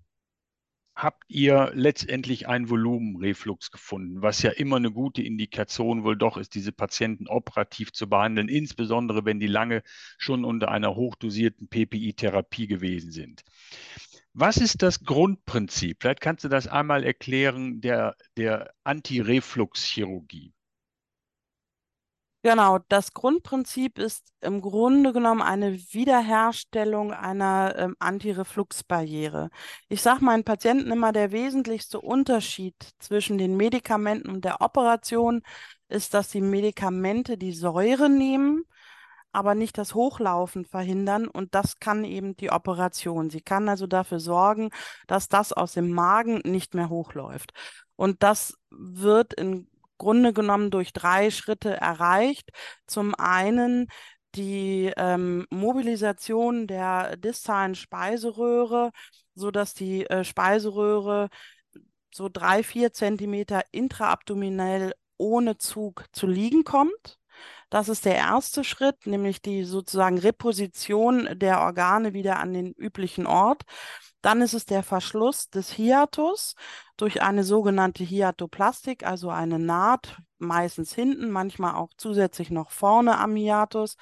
habt 0.95 1.23
ihr 1.27 1.71
letztendlich 1.73 2.47
einen 2.47 2.69
Volumenreflux 2.69 3.71
gefunden, 3.71 4.21
was 4.21 4.41
ja 4.41 4.51
immer 4.51 4.77
eine 4.77 4.91
gute 4.91 5.21
Indikation 5.21 6.03
wohl 6.05 6.17
doch 6.17 6.37
ist, 6.37 6.55
diese 6.55 6.71
Patienten 6.71 7.27
operativ 7.27 7.91
zu 7.91 8.07
behandeln, 8.07 8.47
insbesondere 8.47 9.25
wenn 9.25 9.39
die 9.39 9.47
lange 9.47 9.83
schon 10.17 10.45
unter 10.45 10.69
einer 10.69 10.95
hochdosierten 10.95 11.67
PPI-Therapie 11.67 12.67
gewesen 12.67 13.11
sind. 13.11 13.41
Was 14.33 14.57
ist 14.57 14.81
das 14.81 15.03
Grundprinzip? 15.03 15.97
Vielleicht 15.99 16.21
kannst 16.21 16.45
du 16.45 16.47
das 16.47 16.67
einmal 16.67 17.03
erklären, 17.03 17.81
der, 17.81 18.15
der 18.37 18.73
Antireflux-Chirurgie. 18.85 20.53
Genau, 22.43 22.79
das 22.89 23.13
Grundprinzip 23.13 23.99
ist 23.99 24.33
im 24.41 24.61
Grunde 24.61 25.13
genommen 25.13 25.43
eine 25.43 25.77
Wiederherstellung 25.93 27.13
einer 27.13 27.75
ähm, 27.77 27.95
Antirefluxbarriere. 27.99 29.51
Ich 29.89 30.01
sage 30.01 30.25
meinen 30.25 30.43
Patienten 30.43 30.91
immer, 30.91 31.11
der 31.11 31.31
wesentlichste 31.31 32.01
Unterschied 32.01 32.75
zwischen 32.97 33.37
den 33.37 33.57
Medikamenten 33.57 34.29
und 34.31 34.43
der 34.43 34.59
Operation 34.61 35.43
ist, 35.87 36.15
dass 36.15 36.29
die 36.29 36.41
Medikamente 36.41 37.37
die 37.37 37.53
Säure 37.53 38.09
nehmen, 38.09 38.63
aber 39.31 39.53
nicht 39.53 39.77
das 39.77 39.93
Hochlaufen 39.93 40.65
verhindern 40.65 41.27
und 41.27 41.53
das 41.53 41.79
kann 41.79 42.03
eben 42.03 42.35
die 42.37 42.51
Operation. 42.51 43.29
Sie 43.29 43.41
kann 43.41 43.69
also 43.69 43.85
dafür 43.85 44.19
sorgen, 44.19 44.71
dass 45.05 45.29
das 45.29 45.53
aus 45.53 45.73
dem 45.73 45.91
Magen 45.91 46.41
nicht 46.43 46.73
mehr 46.73 46.89
hochläuft. 46.89 47.53
Und 47.95 48.23
das 48.23 48.57
wird 48.71 49.33
in 49.35 49.67
Grunde 50.01 50.33
genommen 50.33 50.71
durch 50.71 50.93
drei 50.93 51.29
Schritte 51.29 51.79
erreicht. 51.79 52.49
Zum 52.87 53.13
einen 53.15 53.87
die 54.33 54.91
ähm, 54.97 55.45
Mobilisation 55.51 56.65
der 56.65 57.17
distalen 57.17 57.75
Speiseröhre, 57.75 58.91
sodass 59.35 59.75
die 59.75 60.07
äh, 60.09 60.23
Speiseröhre 60.23 61.29
so 62.11 62.29
drei, 62.29 62.63
vier 62.63 62.93
Zentimeter 62.93 63.61
intraabdominell 63.71 64.93
ohne 65.17 65.59
Zug 65.59 66.05
zu 66.13 66.25
liegen 66.25 66.63
kommt. 66.63 67.19
Das 67.69 67.87
ist 67.87 68.05
der 68.05 68.15
erste 68.15 68.63
Schritt, 68.63 69.05
nämlich 69.05 69.41
die 69.41 69.63
sozusagen 69.65 70.17
Reposition 70.17 71.29
der 71.33 71.61
Organe 71.61 72.13
wieder 72.13 72.39
an 72.39 72.53
den 72.53 72.73
üblichen 72.73 73.27
Ort. 73.27 73.63
Dann 74.21 74.41
ist 74.41 74.53
es 74.53 74.65
der 74.65 74.83
Verschluss 74.83 75.49
des 75.49 75.71
Hiatus 75.71 76.55
durch 76.97 77.21
eine 77.21 77.43
sogenannte 77.43 78.03
Hiatoplastik, 78.03 79.05
also 79.05 79.29
eine 79.29 79.59
Naht, 79.59 80.17
meistens 80.37 80.93
hinten, 80.93 81.31
manchmal 81.31 81.75
auch 81.75 81.89
zusätzlich 81.97 82.51
noch 82.51 82.71
vorne 82.71 83.17
am 83.17 83.35
Hiatus. 83.35 83.97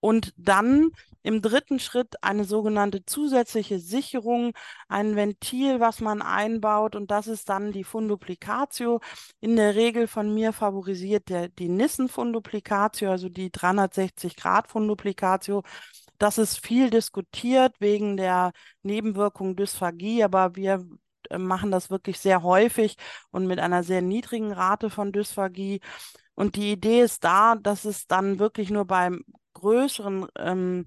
Und 0.00 0.32
dann 0.36 0.90
im 1.22 1.40
dritten 1.40 1.78
Schritt 1.78 2.16
eine 2.22 2.44
sogenannte 2.44 3.04
zusätzliche 3.06 3.78
Sicherung, 3.78 4.52
ein 4.88 5.14
Ventil, 5.14 5.78
was 5.78 6.00
man 6.00 6.22
einbaut. 6.22 6.96
Und 6.96 7.12
das 7.12 7.28
ist 7.28 7.48
dann 7.48 7.70
die 7.72 7.84
Funduplicatio. 7.84 9.00
In 9.40 9.54
der 9.56 9.76
Regel 9.76 10.08
von 10.08 10.34
mir 10.34 10.52
favorisiert 10.52 11.28
der, 11.28 11.48
die 11.48 11.68
Nissen-Funduplicatio, 11.68 13.10
also 13.10 13.28
die 13.28 13.50
360-Grad-Funduplicatio. 13.50 15.62
Das 16.22 16.38
ist 16.38 16.64
viel 16.64 16.88
diskutiert 16.88 17.74
wegen 17.80 18.16
der 18.16 18.52
Nebenwirkung 18.84 19.56
Dysphagie, 19.56 20.22
aber 20.22 20.54
wir 20.54 20.86
äh, 21.30 21.36
machen 21.38 21.72
das 21.72 21.90
wirklich 21.90 22.20
sehr 22.20 22.44
häufig 22.44 22.96
und 23.32 23.48
mit 23.48 23.58
einer 23.58 23.82
sehr 23.82 24.02
niedrigen 24.02 24.52
Rate 24.52 24.88
von 24.88 25.10
Dysphagie. 25.10 25.80
Und 26.36 26.54
die 26.54 26.70
Idee 26.72 27.00
ist 27.02 27.24
da, 27.24 27.56
dass 27.56 27.84
es 27.84 28.06
dann 28.06 28.38
wirklich 28.38 28.70
nur 28.70 28.84
beim 28.86 29.24
größeren 29.54 30.28
ähm, 30.38 30.86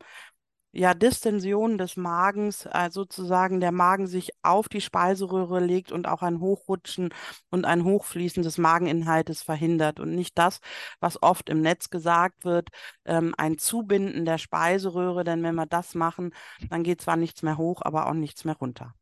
ja, 0.76 0.94
Distension 0.94 1.78
des 1.78 1.96
Magens, 1.96 2.68
also 2.68 3.02
sozusagen 3.04 3.62
der 3.62 3.72
Magen 3.72 4.08
sich 4.08 4.32
auf 4.44 4.68
die 4.68 4.82
Speiseröhre 4.82 5.60
legt 5.62 5.92
und 5.94 6.06
auch 6.08 6.22
ein 6.22 6.42
Hochrutschen 6.42 7.14
und 7.50 7.66
ein 7.66 7.86
Hochfließen 7.86 8.44
des 8.44 8.58
Mageninhaltes 8.58 9.42
verhindert 9.42 10.02
und 10.02 10.14
nicht 10.14 10.38
das, 10.38 10.60
was 11.00 11.22
oft 11.24 11.50
im 11.50 11.62
Netz 11.62 11.90
gesagt 11.90 12.44
wird, 12.44 12.70
ähm, 13.06 13.34
ein 13.38 13.58
Zubinden 13.58 14.26
der 14.26 14.38
Speiseröhre, 14.38 15.24
denn 15.24 15.44
wenn 15.44 15.56
wir 15.56 15.66
das 15.66 15.96
machen, 15.96 16.34
dann 16.70 16.84
geht 16.84 17.02
zwar 17.02 17.16
nichts 17.16 17.42
mehr 17.42 17.58
hoch, 17.58 17.82
aber 17.82 18.08
auch 18.08 18.14
nichts 18.14 18.44
mehr 18.44 18.56
runter. 18.58 18.94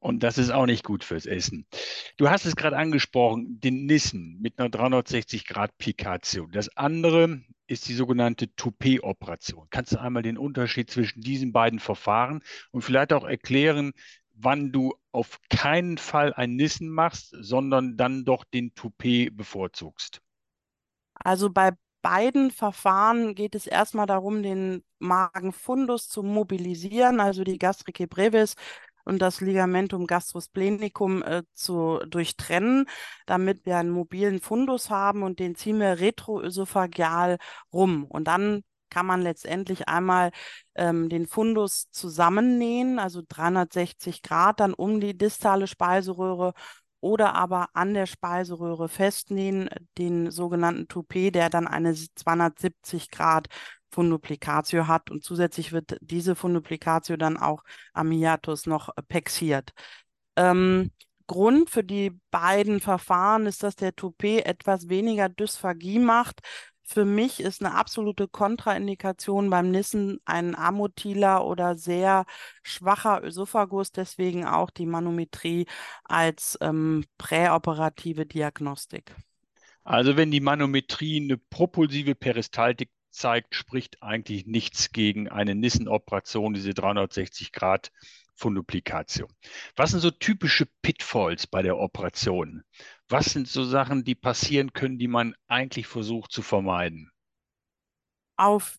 Und 0.00 0.22
das 0.22 0.38
ist 0.38 0.50
auch 0.50 0.64
nicht 0.64 0.82
gut 0.82 1.04
fürs 1.04 1.26
Essen. 1.26 1.66
Du 2.16 2.30
hast 2.30 2.46
es 2.46 2.56
gerade 2.56 2.76
angesprochen, 2.76 3.60
den 3.60 3.84
Nissen 3.84 4.38
mit 4.40 4.58
einer 4.58 4.70
360 4.70 5.46
Grad 5.46 5.76
Pikatio. 5.76 6.46
Das 6.46 6.74
andere 6.76 7.42
ist 7.66 7.86
die 7.86 7.94
sogenannte 7.94 8.52
Toupet-Operation. 8.56 9.68
Kannst 9.70 9.92
du 9.92 10.00
einmal 10.00 10.22
den 10.22 10.38
Unterschied 10.38 10.90
zwischen 10.90 11.20
diesen 11.20 11.52
beiden 11.52 11.78
Verfahren 11.78 12.42
und 12.72 12.82
vielleicht 12.82 13.12
auch 13.12 13.24
erklären, 13.24 13.92
wann 14.32 14.72
du 14.72 14.94
auf 15.12 15.38
keinen 15.50 15.98
Fall 15.98 16.32
ein 16.32 16.56
Nissen 16.56 16.88
machst, 16.88 17.36
sondern 17.38 17.98
dann 17.98 18.24
doch 18.24 18.44
den 18.44 18.74
Toupet 18.74 19.36
bevorzugst? 19.36 20.22
Also 21.14 21.50
bei 21.50 21.72
beiden 22.00 22.50
Verfahren 22.50 23.34
geht 23.34 23.54
es 23.54 23.66
erstmal 23.66 24.06
darum, 24.06 24.42
den 24.42 24.82
Magenfundus 24.98 26.08
zu 26.08 26.22
mobilisieren, 26.22 27.20
also 27.20 27.44
die 27.44 27.58
Gastrique 27.58 28.06
brevis 28.06 28.54
und 29.04 29.20
das 29.20 29.40
Ligamentum 29.40 30.06
gastrosplenicum 30.06 31.22
äh, 31.22 31.42
zu 31.54 32.00
durchtrennen, 32.08 32.86
damit 33.26 33.66
wir 33.66 33.76
einen 33.78 33.90
mobilen 33.90 34.40
Fundus 34.40 34.90
haben 34.90 35.22
und 35.22 35.38
den 35.38 35.54
ziehen 35.54 35.80
wir 35.80 36.00
retroösophageal 36.00 37.38
rum. 37.72 38.04
Und 38.04 38.24
dann 38.24 38.62
kann 38.90 39.06
man 39.06 39.22
letztendlich 39.22 39.88
einmal 39.88 40.32
ähm, 40.74 41.08
den 41.08 41.26
Fundus 41.26 41.90
zusammennähen, 41.90 42.98
also 42.98 43.22
360 43.26 44.22
Grad 44.22 44.60
dann 44.60 44.74
um 44.74 45.00
die 45.00 45.16
distale 45.16 45.66
Speiseröhre 45.66 46.52
oder 47.00 47.34
aber 47.34 47.68
an 47.72 47.94
der 47.94 48.06
Speiseröhre 48.06 48.88
festnähen, 48.88 49.70
den 49.96 50.30
sogenannten 50.30 50.88
Toupet, 50.88 51.34
der 51.34 51.48
dann 51.50 51.66
eine 51.66 51.94
270 51.94 53.10
Grad 53.10 53.48
Funduplicatio 53.90 54.86
hat 54.86 55.10
und 55.10 55.24
zusätzlich 55.24 55.72
wird 55.72 55.96
diese 56.00 56.34
Funduplicatio 56.34 57.16
dann 57.16 57.36
auch 57.36 57.62
am 57.92 58.10
Hiatus 58.10 58.66
noch 58.66 58.90
pexiert. 59.08 59.72
Ähm, 60.36 60.90
Grund 61.26 61.70
für 61.70 61.84
die 61.84 62.18
beiden 62.32 62.80
Verfahren 62.80 63.46
ist, 63.46 63.62
dass 63.62 63.76
der 63.76 63.94
Toupet 63.94 64.46
etwas 64.46 64.88
weniger 64.88 65.28
Dysphagie 65.28 66.00
macht. 66.00 66.40
Für 66.82 67.04
mich 67.04 67.38
ist 67.38 67.64
eine 67.64 67.76
absolute 67.76 68.26
Kontraindikation 68.26 69.48
beim 69.48 69.70
Nissen 69.70 70.18
ein 70.24 70.56
amotiler 70.56 71.46
oder 71.46 71.76
sehr 71.76 72.24
schwacher 72.64 73.22
Ösophagus, 73.22 73.92
deswegen 73.92 74.44
auch 74.44 74.70
die 74.70 74.86
Manometrie 74.86 75.66
als 76.02 76.58
ähm, 76.60 77.04
präoperative 77.16 78.26
Diagnostik. 78.26 79.14
Also 79.84 80.16
wenn 80.16 80.32
die 80.32 80.40
Manometrie 80.40 81.22
eine 81.22 81.38
propulsive 81.38 82.16
Peristaltik 82.16 82.90
zeigt, 83.10 83.54
spricht 83.54 84.02
eigentlich 84.02 84.46
nichts 84.46 84.92
gegen 84.92 85.28
eine 85.28 85.54
Nissenoperation, 85.54 86.54
diese 86.54 86.74
360 86.74 87.52
Grad 87.52 87.92
Funduplikation. 88.34 89.30
Was 89.76 89.90
sind 89.90 90.00
so 90.00 90.10
typische 90.10 90.66
Pitfalls 90.82 91.46
bei 91.46 91.62
der 91.62 91.78
Operation? 91.78 92.62
Was 93.08 93.26
sind 93.26 93.48
so 93.48 93.64
Sachen, 93.64 94.02
die 94.04 94.14
passieren 94.14 94.72
können, 94.72 94.98
die 94.98 95.08
man 95.08 95.34
eigentlich 95.46 95.86
versucht 95.86 96.32
zu 96.32 96.40
vermeiden? 96.40 97.10
Auf, 98.36 98.78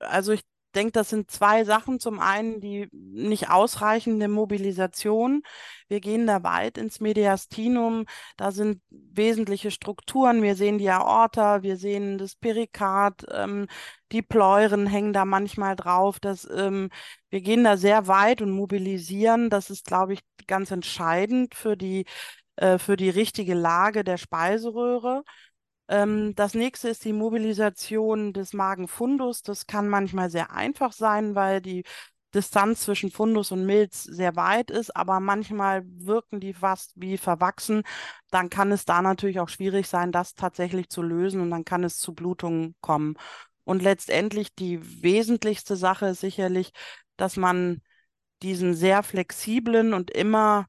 also 0.00 0.32
ich 0.32 0.42
denke, 0.76 0.92
das 0.92 1.08
sind 1.08 1.30
zwei 1.30 1.64
Sachen. 1.64 1.98
Zum 2.00 2.20
einen 2.20 2.60
die 2.60 2.88
nicht 2.92 3.50
ausreichende 3.50 4.28
Mobilisation. 4.28 5.42
Wir 5.88 6.00
gehen 6.00 6.26
da 6.26 6.42
weit 6.42 6.78
ins 6.78 7.00
Mediastinum. 7.00 8.04
Da 8.36 8.52
sind 8.52 8.82
wesentliche 8.90 9.70
Strukturen. 9.70 10.42
Wir 10.42 10.54
sehen 10.54 10.78
die 10.78 10.90
Aorta, 10.90 11.62
wir 11.62 11.76
sehen 11.76 12.18
das 12.18 12.36
Perikard, 12.36 13.24
ähm, 13.32 13.66
die 14.12 14.22
Pleuren 14.22 14.86
hängen 14.86 15.12
da 15.12 15.24
manchmal 15.24 15.74
drauf. 15.76 16.20
Das, 16.20 16.48
ähm, 16.54 16.90
wir 17.30 17.40
gehen 17.40 17.64
da 17.64 17.76
sehr 17.76 18.06
weit 18.06 18.42
und 18.42 18.50
mobilisieren. 18.50 19.50
Das 19.50 19.70
ist, 19.70 19.86
glaube 19.86 20.12
ich, 20.14 20.20
ganz 20.46 20.70
entscheidend 20.70 21.54
für 21.54 21.76
die, 21.76 22.04
äh, 22.56 22.78
für 22.78 22.96
die 22.96 23.10
richtige 23.10 23.54
Lage 23.54 24.04
der 24.04 24.16
Speiseröhre. 24.18 25.24
Ähm, 25.88 26.34
das 26.34 26.54
nächste 26.54 26.88
ist 26.88 27.04
die 27.04 27.12
Mobilisation 27.12 28.32
des 28.32 28.52
Magenfundus. 28.52 29.42
Das 29.42 29.66
kann 29.66 29.88
manchmal 29.88 30.30
sehr 30.30 30.50
einfach 30.52 30.92
sein, 30.92 31.34
weil 31.34 31.60
die 31.60 31.84
Distanz 32.34 32.82
zwischen 32.82 33.10
Fundus 33.10 33.50
und 33.52 33.64
Milz 33.64 34.02
sehr 34.02 34.36
weit 34.36 34.70
ist, 34.70 34.94
aber 34.94 35.20
manchmal 35.20 35.82
wirken 35.86 36.40
die 36.40 36.52
fast 36.52 36.92
wie 36.96 37.16
verwachsen. 37.18 37.82
Dann 38.30 38.50
kann 38.50 38.72
es 38.72 38.84
da 38.84 39.00
natürlich 39.00 39.40
auch 39.40 39.48
schwierig 39.48 39.88
sein, 39.88 40.12
das 40.12 40.34
tatsächlich 40.34 40.88
zu 40.90 41.02
lösen 41.02 41.40
und 41.40 41.50
dann 41.50 41.64
kann 41.64 41.84
es 41.84 41.98
zu 41.98 42.14
Blutungen 42.14 42.74
kommen. 42.80 43.14
Und 43.64 43.82
letztendlich 43.82 44.54
die 44.54 45.02
wesentlichste 45.02 45.76
Sache 45.76 46.06
ist 46.08 46.20
sicherlich, 46.20 46.72
dass 47.16 47.36
man 47.36 47.80
diesen 48.42 48.74
sehr 48.74 49.02
flexiblen 49.02 49.94
und 49.94 50.10
immer 50.10 50.66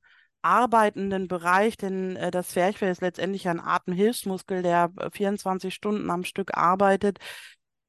arbeitenden 0.48 1.28
Bereich, 1.28 1.78
denn 1.78 2.16
äh, 2.16 2.32
das 2.32 2.50
Zwerchfell 2.50 2.92
ist 2.92 3.02
letztendlich 3.02 3.48
ein 3.50 3.60
Atemhilfsmuskel, 3.60 4.64
der 4.64 4.92
24 5.12 5.68
äh, 5.68 5.72
Stunden 5.76 6.10
am 6.10 6.24
Stück 6.24 6.58
arbeitet. 6.58 7.20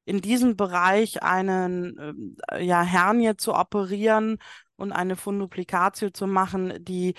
In 0.05 0.21
diesem 0.21 0.57
Bereich 0.57 1.23
einen 1.23 2.37
äh, 2.51 2.62
ja, 2.62 2.83
Hernie 2.83 3.37
zu 3.37 3.55
operieren 3.55 4.38
und 4.77 4.92
eine 4.92 5.16
Funduplicatio 5.16 6.11
zu 6.11 6.27
machen, 6.27 6.85
die 6.85 7.14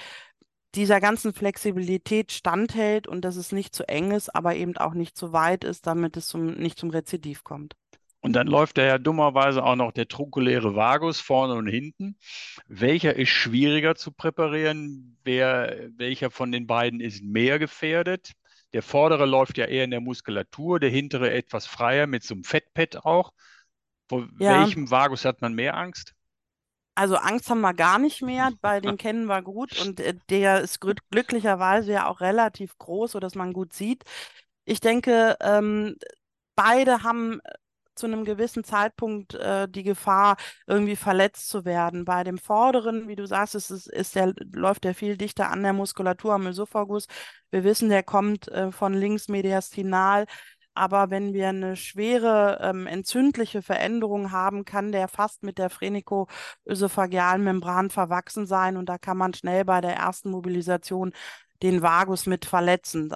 dieser 0.75 0.99
ganzen 0.99 1.33
Flexibilität 1.33 2.31
standhält 2.31 3.07
und 3.07 3.21
dass 3.21 3.37
es 3.37 3.51
nicht 3.51 3.73
zu 3.73 3.87
eng 3.87 4.11
ist, 4.11 4.35
aber 4.35 4.55
eben 4.55 4.77
auch 4.77 4.93
nicht 4.93 5.17
zu 5.17 5.33
weit 5.33 5.63
ist, 5.63 5.87
damit 5.87 6.17
es 6.17 6.27
zum, 6.27 6.53
nicht 6.55 6.77
zum 6.77 6.89
Rezidiv 6.89 7.43
kommt. 7.43 7.75
Und 8.21 8.33
dann 8.33 8.47
läuft 8.47 8.77
da 8.77 8.83
ja 8.83 8.97
dummerweise 8.97 9.63
auch 9.63 9.75
noch 9.75 9.93
der 9.93 10.07
trunkuläre 10.07 10.75
Vagus 10.75 11.21
vorne 11.21 11.53
und 11.53 11.67
hinten. 11.67 12.17
Welcher 12.67 13.15
ist 13.15 13.29
schwieriger 13.29 13.95
zu 13.95 14.11
präparieren? 14.11 15.17
Wer, 15.23 15.89
welcher 15.95 16.29
von 16.29 16.51
den 16.51 16.67
beiden 16.67 16.99
ist 16.99 17.23
mehr 17.23 17.59
gefährdet? 17.59 18.33
Der 18.73 18.83
vordere 18.83 19.25
läuft 19.25 19.57
ja 19.57 19.65
eher 19.65 19.85
in 19.85 19.91
der 19.91 20.01
Muskulatur, 20.01 20.79
der 20.79 20.89
hintere 20.89 21.31
etwas 21.31 21.65
freier 21.65 22.07
mit 22.07 22.23
so 22.23 22.33
einem 22.35 22.43
Fettpad 22.43 23.05
auch. 23.05 23.31
Vor 24.09 24.27
ja. 24.37 24.61
welchem 24.61 24.91
Vagus 24.91 25.23
hat 25.23 25.41
man 25.41 25.53
mehr 25.53 25.77
Angst? 25.77 26.13
Also 26.95 27.15
Angst 27.15 27.49
haben 27.49 27.61
wir 27.61 27.73
gar 27.73 27.99
nicht 27.99 28.21
mehr, 28.21 28.51
bei 28.61 28.81
dem 28.81 28.97
kennen 28.97 29.25
wir 29.27 29.41
gut 29.41 29.79
und 29.79 30.01
äh, 30.01 30.15
der 30.29 30.59
ist 30.59 30.81
glücklicherweise 30.81 31.93
ja 31.93 32.07
auch 32.07 32.19
relativ 32.19 32.77
groß, 32.77 33.13
sodass 33.13 33.35
man 33.35 33.53
gut 33.53 33.71
sieht. 33.71 34.03
Ich 34.65 34.81
denke, 34.81 35.37
ähm, 35.39 35.95
beide 36.55 37.03
haben 37.03 37.39
zu 37.99 38.07
einem 38.07 38.25
gewissen 38.25 38.63
Zeitpunkt 38.63 39.35
äh, 39.35 39.67
die 39.69 39.83
Gefahr, 39.83 40.37
irgendwie 40.67 40.95
verletzt 40.95 41.49
zu 41.49 41.65
werden. 41.65 42.05
Bei 42.05 42.23
dem 42.23 42.37
Vorderen, 42.37 43.07
wie 43.07 43.15
du 43.15 43.27
sagst, 43.27 43.55
ist, 43.55 43.69
ist, 43.69 44.15
der, 44.15 44.33
läuft 44.53 44.83
der 44.83 44.95
viel 44.95 45.17
dichter 45.17 45.51
an 45.51 45.63
der 45.63 45.73
Muskulatur 45.73 46.33
am 46.33 46.47
Ösophagus. 46.47 47.07
Wir 47.51 47.63
wissen, 47.63 47.89
der 47.89 48.03
kommt 48.03 48.47
äh, 48.49 48.71
von 48.71 48.93
links 48.93 49.27
mediastinal. 49.27 50.25
Aber 50.75 51.09
wenn 51.09 51.33
wir 51.33 51.49
eine 51.49 51.75
schwere 51.75 52.59
ähm, 52.61 52.87
entzündliche 52.87 53.61
Veränderung 53.61 54.31
haben, 54.31 54.63
kann 54.65 54.91
der 54.93 55.07
fast 55.09 55.43
mit 55.43 55.57
der 55.57 55.69
phrenico-ösophagealen 55.69 57.43
Membran 57.43 57.89
verwachsen 57.89 58.45
sein 58.47 58.77
und 58.77 58.87
da 58.87 58.97
kann 58.97 59.17
man 59.17 59.33
schnell 59.33 59.65
bei 59.65 59.81
der 59.81 59.95
ersten 59.97 60.29
Mobilisation 60.31 61.11
den 61.61 61.81
Vagus 61.81 62.27
mit 62.27 62.45
verletzen 62.45 63.13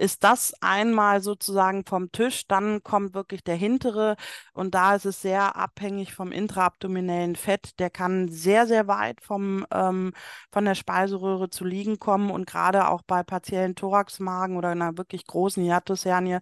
ist 0.00 0.24
das 0.24 0.54
einmal 0.62 1.20
sozusagen 1.20 1.84
vom 1.84 2.10
Tisch, 2.10 2.46
dann 2.48 2.82
kommt 2.82 3.14
wirklich 3.14 3.44
der 3.44 3.56
hintere 3.56 4.16
und 4.54 4.74
da 4.74 4.94
ist 4.94 5.04
es 5.04 5.20
sehr 5.20 5.56
abhängig 5.56 6.14
vom 6.14 6.32
intraabdominellen 6.32 7.36
Fett. 7.36 7.78
Der 7.78 7.90
kann 7.90 8.28
sehr, 8.28 8.66
sehr 8.66 8.88
weit 8.88 9.20
vom, 9.20 9.66
ähm, 9.70 10.12
von 10.50 10.64
der 10.64 10.74
Speiseröhre 10.74 11.50
zu 11.50 11.64
liegen 11.64 11.98
kommen 11.98 12.30
und 12.30 12.46
gerade 12.46 12.88
auch 12.88 13.02
bei 13.02 13.22
partiellen 13.22 13.74
Thoraxmagen 13.74 14.56
oder 14.56 14.70
einer 14.70 14.96
wirklich 14.96 15.26
großen 15.26 15.62
Hiatushernie 15.62 16.38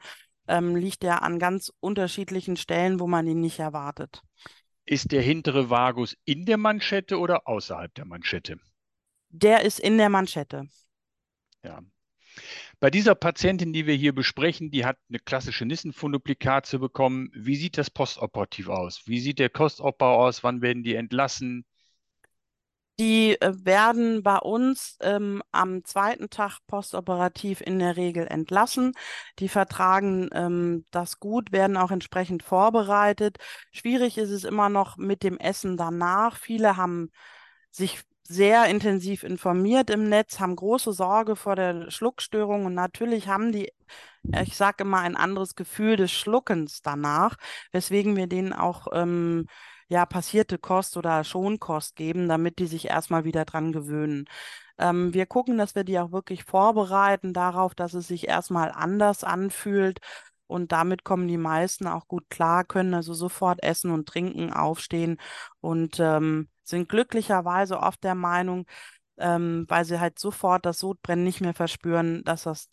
ähm, 0.46 0.76
liegt 0.76 1.02
er 1.02 1.22
an 1.22 1.40
ganz 1.40 1.72
unterschiedlichen 1.80 2.56
Stellen, 2.56 3.00
wo 3.00 3.08
man 3.08 3.26
ihn 3.26 3.40
nicht 3.40 3.58
erwartet. 3.58 4.22
Ist 4.84 5.10
der 5.10 5.20
hintere 5.20 5.68
Vagus 5.68 6.16
in 6.24 6.46
der 6.46 6.56
Manschette 6.56 7.18
oder 7.18 7.46
außerhalb 7.46 7.92
der 7.94 8.06
Manschette? 8.06 8.58
Der 9.30 9.62
ist 9.62 9.80
in 9.80 9.98
der 9.98 10.08
Manschette. 10.08 10.68
Ja. 11.62 11.82
Bei 12.80 12.90
dieser 12.90 13.16
Patientin, 13.16 13.72
die 13.72 13.86
wir 13.86 13.94
hier 13.94 14.14
besprechen, 14.14 14.70
die 14.70 14.84
hat 14.84 14.98
eine 15.08 15.18
klassische 15.18 15.64
Nissenfunduplikatio 15.64 16.78
bekommen. 16.78 17.28
Wie 17.34 17.56
sieht 17.56 17.76
das 17.76 17.90
postoperativ 17.90 18.68
aus? 18.68 19.02
Wie 19.06 19.18
sieht 19.18 19.40
der 19.40 19.50
Kostaufbau 19.50 20.24
aus? 20.24 20.44
Wann 20.44 20.62
werden 20.62 20.84
die 20.84 20.94
entlassen? 20.94 21.64
Die 23.00 23.40
äh, 23.40 23.52
werden 23.64 24.22
bei 24.22 24.38
uns 24.38 24.96
ähm, 25.00 25.42
am 25.52 25.84
zweiten 25.84 26.30
Tag 26.30 26.58
postoperativ 26.66 27.60
in 27.60 27.78
der 27.80 27.96
Regel 27.96 28.26
entlassen. 28.26 28.92
Die 29.38 29.48
vertragen 29.48 30.28
ähm, 30.32 30.84
das 30.90 31.20
gut, 31.20 31.52
werden 31.52 31.76
auch 31.76 31.90
entsprechend 31.92 32.42
vorbereitet. 32.42 33.38
Schwierig 33.72 34.18
ist 34.18 34.30
es 34.30 34.44
immer 34.44 34.68
noch 34.68 34.96
mit 34.96 35.22
dem 35.22 35.38
Essen 35.38 35.76
danach. 35.76 36.36
Viele 36.36 36.76
haben 36.76 37.10
sich 37.70 38.00
sehr 38.28 38.66
intensiv 38.66 39.22
informiert 39.24 39.90
im 39.90 40.08
Netz, 40.08 40.38
haben 40.40 40.56
große 40.56 40.92
Sorge 40.92 41.34
vor 41.36 41.56
der 41.56 41.90
Schluckstörung 41.90 42.66
und 42.66 42.74
natürlich 42.74 43.28
haben 43.28 43.52
die, 43.52 43.72
ich 44.42 44.56
sage 44.56 44.84
immer, 44.84 44.98
ein 45.00 45.16
anderes 45.16 45.54
Gefühl 45.54 45.96
des 45.96 46.12
Schluckens 46.12 46.82
danach, 46.82 47.36
weswegen 47.72 48.16
wir 48.16 48.26
denen 48.26 48.52
auch 48.52 48.88
ähm, 48.92 49.46
ja, 49.88 50.04
passierte 50.06 50.58
Kost 50.58 50.96
oder 50.98 51.24
Schonkost 51.24 51.96
geben, 51.96 52.28
damit 52.28 52.58
die 52.58 52.66
sich 52.66 52.88
erstmal 52.88 53.24
wieder 53.24 53.44
dran 53.46 53.72
gewöhnen. 53.72 54.26
Ähm, 54.78 55.14
wir 55.14 55.26
gucken, 55.26 55.58
dass 55.58 55.74
wir 55.74 55.84
die 55.84 55.98
auch 55.98 56.12
wirklich 56.12 56.44
vorbereiten 56.44 57.32
darauf, 57.32 57.74
dass 57.74 57.94
es 57.94 58.08
sich 58.08 58.28
erstmal 58.28 58.70
anders 58.72 59.24
anfühlt. 59.24 60.00
Und 60.48 60.72
damit 60.72 61.04
kommen 61.04 61.28
die 61.28 61.36
meisten 61.36 61.86
auch 61.86 62.08
gut 62.08 62.28
klar, 62.30 62.64
können 62.64 62.94
also 62.94 63.14
sofort 63.14 63.62
essen 63.62 63.92
und 63.92 64.08
trinken, 64.08 64.52
aufstehen 64.52 65.18
und 65.60 66.00
ähm, 66.00 66.48
sind 66.64 66.88
glücklicherweise 66.88 67.78
oft 67.78 68.02
der 68.02 68.14
Meinung, 68.14 68.66
ähm, 69.18 69.66
weil 69.68 69.84
sie 69.84 70.00
halt 70.00 70.18
sofort 70.18 70.66
das 70.66 70.78
Sodbrennen 70.80 71.24
nicht 71.24 71.40
mehr 71.40 71.54
verspüren, 71.54 72.24
dass 72.24 72.42
das 72.44 72.68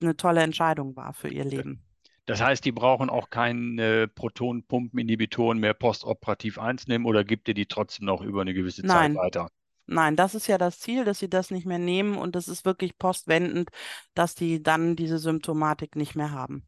eine 0.00 0.16
tolle 0.16 0.42
Entscheidung 0.42 0.96
war 0.96 1.12
für 1.12 1.28
ihr 1.28 1.44
Leben. 1.44 1.84
Das 2.26 2.40
heißt, 2.40 2.64
die 2.64 2.72
brauchen 2.72 3.10
auch 3.10 3.28
keine 3.28 4.06
Protonenpumpeninhibitoren 4.06 5.58
mehr 5.58 5.74
postoperativ 5.74 6.58
einzunehmen 6.58 7.06
oder 7.06 7.24
gibt 7.24 7.48
ihr 7.48 7.54
die 7.54 7.66
trotzdem 7.66 8.06
noch 8.06 8.22
über 8.22 8.42
eine 8.42 8.54
gewisse 8.54 8.86
Nein. 8.86 9.14
Zeit 9.14 9.22
weiter? 9.22 9.48
Nein, 9.92 10.14
das 10.14 10.36
ist 10.36 10.46
ja 10.46 10.56
das 10.56 10.78
Ziel, 10.78 11.04
dass 11.04 11.18
sie 11.18 11.28
das 11.28 11.50
nicht 11.50 11.66
mehr 11.66 11.80
nehmen 11.80 12.16
und 12.16 12.36
das 12.36 12.46
ist 12.46 12.64
wirklich 12.64 12.96
postwendend, 12.96 13.70
dass 14.14 14.36
die 14.36 14.62
dann 14.62 14.94
diese 14.94 15.18
Symptomatik 15.18 15.96
nicht 15.96 16.14
mehr 16.14 16.30
haben. 16.30 16.64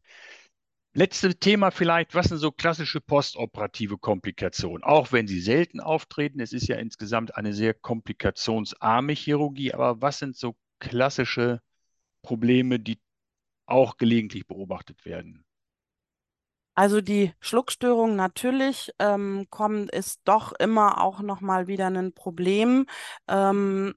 Letztes 0.93 1.39
Thema 1.39 1.71
vielleicht, 1.71 2.15
was 2.15 2.27
sind 2.27 2.39
so 2.39 2.51
klassische 2.51 2.99
postoperative 2.99 3.97
Komplikationen? 3.97 4.83
Auch 4.83 5.13
wenn 5.13 5.25
sie 5.25 5.39
selten 5.39 5.79
auftreten, 5.79 6.41
es 6.41 6.51
ist 6.51 6.67
ja 6.67 6.75
insgesamt 6.75 7.37
eine 7.37 7.53
sehr 7.53 7.73
komplikationsarme 7.73 9.13
Chirurgie, 9.13 9.73
aber 9.73 10.01
was 10.01 10.19
sind 10.19 10.35
so 10.35 10.57
klassische 10.79 11.61
Probleme, 12.23 12.77
die 12.77 12.99
auch 13.65 13.95
gelegentlich 13.95 14.47
beobachtet 14.47 15.05
werden? 15.05 15.45
Also 16.75 17.01
die 17.01 17.33
Schluckstörung 17.39 18.15
natürlich 18.15 18.91
ähm, 18.99 19.45
kommt, 19.51 19.91
ist 19.91 20.21
doch 20.25 20.53
immer 20.53 21.01
auch 21.01 21.21
noch 21.21 21.39
mal 21.41 21.67
wieder 21.67 21.87
ein 21.87 22.13
Problem. 22.13 22.85
Ähm, 23.27 23.93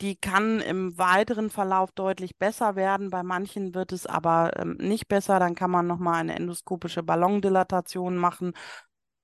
die 0.00 0.16
kann 0.16 0.60
im 0.60 0.98
weiteren 0.98 1.50
Verlauf 1.50 1.92
deutlich 1.92 2.36
besser 2.38 2.76
werden. 2.76 3.10
Bei 3.10 3.22
manchen 3.22 3.74
wird 3.74 3.92
es 3.92 4.06
aber 4.06 4.52
ähm, 4.58 4.76
nicht 4.78 5.08
besser. 5.08 5.38
Dann 5.40 5.54
kann 5.54 5.70
man 5.70 5.86
noch 5.86 5.98
mal 5.98 6.14
eine 6.16 6.36
endoskopische 6.36 7.02
Ballondilatation 7.02 8.16
machen. 8.16 8.52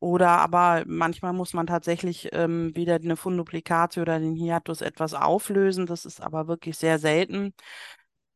Oder 0.00 0.30
aber 0.40 0.84
manchmal 0.86 1.32
muss 1.32 1.54
man 1.54 1.66
tatsächlich 1.68 2.30
ähm, 2.32 2.74
wieder 2.76 2.96
eine 2.96 3.16
Funduplikatio 3.16 4.02
oder 4.02 4.18
den 4.20 4.34
Hiatus 4.36 4.80
etwas 4.82 5.14
auflösen. 5.14 5.86
Das 5.86 6.04
ist 6.06 6.20
aber 6.22 6.48
wirklich 6.48 6.76
sehr 6.78 6.98
selten. 6.98 7.54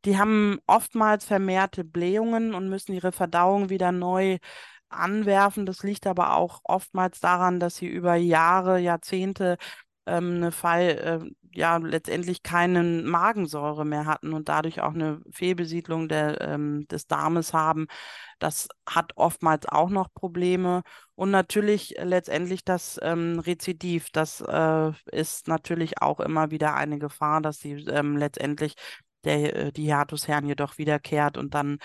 Die 0.07 0.19
haben 0.19 0.59
oftmals 0.67 1.25
vermehrte 1.25 1.85
Blähungen 1.85 2.55
und 2.55 2.69
müssen 2.69 2.93
ihre 2.95 3.13
Verdauung 3.13 3.71
wieder 3.71 3.93
neu 3.93 4.39
anwerfen. 4.89 5.67
Das 5.67 5.83
liegt 5.83 6.07
aber 6.07 6.37
auch 6.37 6.61
oftmals 6.65 7.21
daran, 7.21 7.61
dass 7.61 7.77
sie 7.77 7.89
über 7.89 8.15
Jahre, 8.15 8.79
Jahrzehnte 8.79 9.57
ähm, 10.07 10.37
eine 10.37 10.53
Fall, 10.53 10.83
äh, 11.25 11.31
ja, 11.59 11.79
letztendlich 11.79 12.43
keine 12.45 12.83
Magensäure 12.85 13.85
mehr 13.85 14.07
hatten 14.07 14.33
und 14.33 14.49
dadurch 14.49 14.81
auch 14.83 14.95
eine 14.95 15.21
Fehlbesiedlung 15.33 16.09
der, 16.09 16.41
ähm, 16.41 16.87
des 16.89 17.07
Darmes 17.09 17.53
haben. 17.53 17.87
Das 18.39 18.69
hat 18.89 19.13
oftmals 19.17 19.67
auch 19.67 19.89
noch 19.91 20.13
Probleme. 20.15 20.83
Und 21.15 21.31
natürlich 21.31 21.95
letztendlich 21.99 22.65
das 22.65 23.01
ähm, 23.03 23.41
Rezidiv. 23.41 24.11
Das 24.13 24.41
äh, 24.43 24.93
ist 25.11 25.49
natürlich 25.49 26.03
auch 26.03 26.21
immer 26.21 26.51
wieder 26.51 26.75
eine 26.75 26.99
Gefahr, 26.99 27.41
dass 27.41 27.59
sie 27.59 27.73
ähm, 27.89 28.17
letztendlich 28.17 28.75
der, 29.27 29.57
äh, 29.57 29.73
die 29.73 29.85
Hiatushernie 29.85 30.55
doch 30.55 30.79
wiederkehrt 30.79 31.37
und 31.37 31.55
dann 31.55 31.79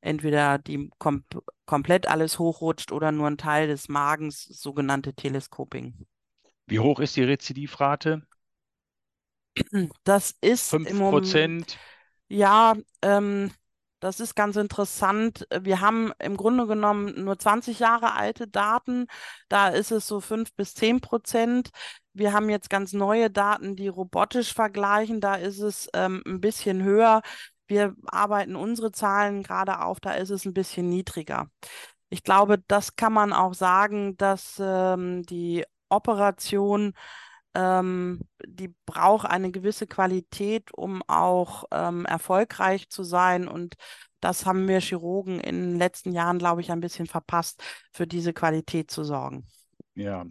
entweder 0.00 0.58
die 0.58 0.90
kom 0.98 1.24
komplett 1.66 2.08
alles 2.08 2.38
hochrutscht 2.38 2.92
oder 2.92 3.10
nur 3.10 3.26
ein 3.26 3.38
Teil 3.38 3.68
des 3.68 3.88
Magens, 3.88 4.44
sogenannte 4.44 5.14
Telescoping. 5.14 6.06
Wie 6.66 6.80
hoch 6.80 7.00
ist 7.00 7.16
die 7.16 7.22
Rezidivrate? 7.24 8.22
Das 10.04 10.34
ist 10.40 10.70
5 10.70 10.90
im 10.90 10.96
Moment, 10.96 11.12
Prozent. 11.12 11.78
ja, 12.28 12.74
ähm, 13.02 13.50
das 14.00 14.20
ist 14.20 14.34
ganz 14.34 14.56
interessant. 14.56 15.46
Wir 15.62 15.80
haben 15.80 16.12
im 16.18 16.36
Grunde 16.36 16.66
genommen 16.66 17.24
nur 17.24 17.38
20 17.38 17.78
Jahre 17.78 18.12
alte 18.12 18.46
Daten. 18.46 19.06
Da 19.48 19.68
ist 19.68 19.92
es 19.92 20.06
so 20.06 20.20
5 20.20 20.52
bis 20.54 20.74
10 20.74 21.00
Prozent. 21.00 21.70
Wir 22.14 22.32
haben 22.32 22.48
jetzt 22.48 22.70
ganz 22.70 22.92
neue 22.92 23.30
Daten, 23.30 23.76
die 23.76 23.88
robotisch 23.88 24.54
vergleichen. 24.54 25.20
Da 25.20 25.34
ist 25.34 25.58
es 25.58 25.88
ähm, 25.94 26.22
ein 26.26 26.40
bisschen 26.40 26.82
höher. 26.82 27.22
Wir 27.66 27.94
arbeiten 28.06 28.56
unsere 28.56 28.92
Zahlen 28.92 29.42
gerade 29.42 29.80
auf, 29.80 30.00
da 30.00 30.12
ist 30.12 30.30
es 30.30 30.44
ein 30.44 30.54
bisschen 30.54 30.88
niedriger. 30.88 31.48
Ich 32.08 32.22
glaube, 32.22 32.62
das 32.68 32.96
kann 32.96 33.12
man 33.12 33.32
auch 33.32 33.54
sagen, 33.54 34.16
dass 34.16 34.60
ähm, 34.60 35.22
die 35.24 35.64
Operation 35.88 36.92
ähm, 37.54 38.20
die 38.44 38.74
braucht 38.84 39.26
eine 39.26 39.50
gewisse 39.50 39.86
Qualität, 39.86 40.72
um 40.74 41.02
auch 41.06 41.64
ähm, 41.70 42.04
erfolgreich 42.04 42.88
zu 42.90 43.04
sein. 43.04 43.48
Und 43.48 43.74
das 44.20 44.44
haben 44.44 44.66
wir 44.68 44.80
Chirurgen 44.80 45.40
in 45.40 45.62
den 45.62 45.78
letzten 45.78 46.12
Jahren, 46.12 46.38
glaube 46.38 46.60
ich, 46.60 46.72
ein 46.72 46.80
bisschen 46.80 47.06
verpasst, 47.06 47.62
für 47.92 48.06
diese 48.06 48.32
Qualität 48.32 48.90
zu 48.90 49.04
sorgen. 49.04 49.46
Ja. 49.94 50.26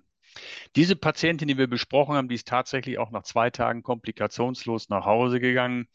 Diese 0.75 0.95
Patientin, 0.95 1.47
die 1.47 1.57
wir 1.57 1.67
besprochen 1.67 2.15
haben, 2.15 2.29
die 2.29 2.35
ist 2.35 2.47
tatsächlich 2.47 2.97
auch 2.97 3.11
nach 3.11 3.23
zwei 3.23 3.49
Tagen 3.49 3.83
komplikationslos 3.83 4.89
nach 4.89 5.05
Hause 5.05 5.39
gegangen. 5.39 5.87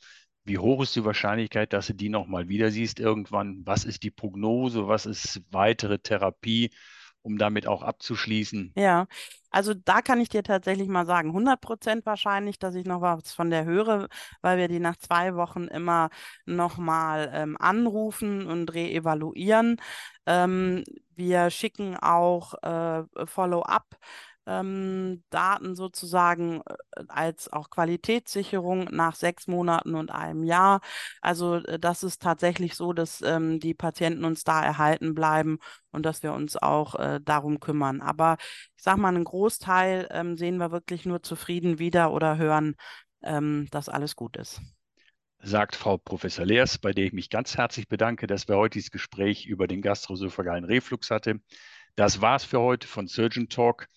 Wie 0.44 0.58
hoch 0.58 0.82
ist 0.82 0.96
die 0.96 1.04
Wahrscheinlichkeit, 1.04 1.72
dass 1.72 1.88
du 1.88 1.94
die 1.94 2.08
nochmal 2.08 2.48
wieder 2.48 2.70
siehst 2.70 3.00
irgendwann? 3.00 3.62
Was 3.66 3.84
ist 3.84 4.02
die 4.02 4.10
Prognose? 4.10 4.88
Was 4.88 5.06
ist 5.06 5.42
weitere 5.50 5.98
Therapie? 5.98 6.70
um 7.22 7.38
damit 7.38 7.66
auch 7.66 7.82
abzuschließen? 7.82 8.72
Ja, 8.76 9.06
also 9.50 9.74
da 9.74 10.02
kann 10.02 10.20
ich 10.20 10.28
dir 10.28 10.42
tatsächlich 10.42 10.88
mal 10.88 11.06
sagen, 11.06 11.28
100 11.28 11.60
Prozent 11.60 12.06
wahrscheinlich, 12.06 12.58
dass 12.58 12.74
ich 12.74 12.86
noch 12.86 13.00
was 13.00 13.32
von 13.32 13.50
der 13.50 13.64
höre, 13.64 14.08
weil 14.40 14.58
wir 14.58 14.68
die 14.68 14.80
nach 14.80 14.96
zwei 14.96 15.34
Wochen 15.34 15.64
immer 15.64 16.10
nochmal 16.46 17.30
ähm, 17.32 17.56
anrufen 17.58 18.46
und 18.46 18.72
reevaluieren. 18.72 19.76
Ähm, 20.26 20.84
wir 21.14 21.50
schicken 21.50 21.96
auch 21.96 22.54
äh, 22.62 23.04
Follow-up 23.26 23.96
ähm, 24.48 25.22
Daten 25.30 25.76
sozusagen 25.76 26.62
äh, 26.96 27.04
als 27.08 27.52
auch 27.52 27.70
Qualitätssicherung 27.70 28.84
nach 28.90 29.14
sechs 29.14 29.46
Monaten 29.46 29.94
und 29.94 30.10
einem 30.10 30.42
Jahr. 30.44 30.80
Also 31.20 31.56
äh, 31.56 31.78
das 31.78 32.02
ist 32.02 32.22
tatsächlich 32.22 32.74
so, 32.74 32.92
dass 32.92 33.20
ähm, 33.22 33.60
die 33.60 33.74
Patienten 33.74 34.24
uns 34.24 34.44
da 34.44 34.62
erhalten 34.64 35.14
bleiben 35.14 35.58
und 35.92 36.04
dass 36.06 36.22
wir 36.22 36.32
uns 36.32 36.56
auch 36.56 36.94
äh, 36.96 37.20
darum 37.22 37.60
kümmern. 37.60 38.00
Aber 38.00 38.38
ich 38.76 38.82
sage 38.82 39.00
mal, 39.00 39.08
einen 39.08 39.24
Großteil 39.24 40.08
ähm, 40.10 40.36
sehen 40.36 40.56
wir 40.58 40.72
wirklich 40.72 41.04
nur 41.04 41.22
zufrieden 41.22 41.78
wieder 41.78 42.12
oder 42.12 42.38
hören, 42.38 42.76
ähm, 43.22 43.68
dass 43.70 43.88
alles 43.88 44.16
gut 44.16 44.36
ist 44.36 44.60
sagt 45.40 45.76
Frau 45.76 45.98
Professor 45.98 46.44
Leers, 46.44 46.78
bei 46.78 46.92
der 46.92 47.06
ich 47.06 47.12
mich 47.12 47.30
ganz 47.30 47.56
herzlich 47.56 47.88
bedanke, 47.88 48.26
dass 48.26 48.48
wir 48.48 48.56
heute 48.56 48.74
dieses 48.74 48.90
Gespräch 48.90 49.46
über 49.46 49.66
den 49.68 49.82
gastroesophagalen 49.82 50.64
Reflux 50.64 51.10
hatte. 51.10 51.40
Das 51.94 52.20
war's 52.20 52.44
für 52.44 52.60
heute 52.60 52.86
von 52.86 53.06
Surgeon 53.08 53.48
Talk. 53.48 53.88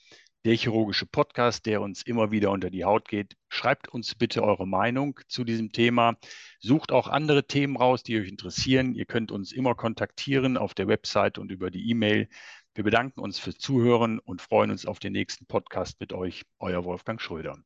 Der 0.46 0.56
chirurgische 0.56 1.06
Podcast, 1.06 1.66
der 1.66 1.82
uns 1.82 2.02
immer 2.04 2.32
wieder 2.32 2.52
unter 2.52 2.70
die 2.70 2.84
Haut 2.84 3.08
geht. 3.08 3.36
Schreibt 3.50 3.90
uns 3.90 4.16
bitte 4.16 4.44
eure 4.44 4.68
Meinung 4.68 5.20
zu 5.28 5.44
diesem 5.44 5.72
Thema. 5.72 6.16
Sucht 6.60 6.92
auch 6.92 7.08
andere 7.08 7.46
Themen 7.46 7.78
raus, 7.78 8.04
die 8.04 8.20
euch 8.20 8.28
interessieren. 8.28 8.96
Ihr 8.96 9.06
könnt 9.06 9.32
uns 9.32 9.52
immer 9.52 9.76
kontaktieren 9.76 10.58
auf 10.58 10.74
der 10.74 10.88
Website 10.88 11.38
und 11.38 11.52
über 11.52 11.70
die 11.70 11.90
E-Mail. 11.90 12.28
Wir 12.74 12.84
bedanken 12.84 13.20
uns 13.20 13.38
fürs 13.38 13.58
Zuhören 13.58 14.20
und 14.20 14.42
freuen 14.42 14.72
uns 14.72 14.86
auf 14.86 15.00
den 15.00 15.14
nächsten 15.14 15.46
Podcast 15.46 16.00
mit 16.00 16.14
euch. 16.14 16.44
Euer 16.60 16.86
Wolfgang 16.86 17.22
Schröder. 17.22 17.58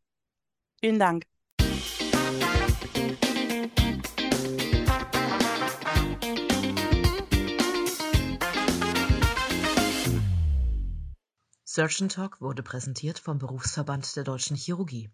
Vielen 0.81 0.99
Dank. 0.99 1.25
Surgeon 11.75 12.07
Talk 12.07 12.39
wurde 12.39 12.63
präsentiert 12.63 13.19
vom 13.19 13.37
Berufsverband 13.37 14.15
der 14.15 14.23
Deutschen 14.23 14.55
Chirurgie. 14.55 15.09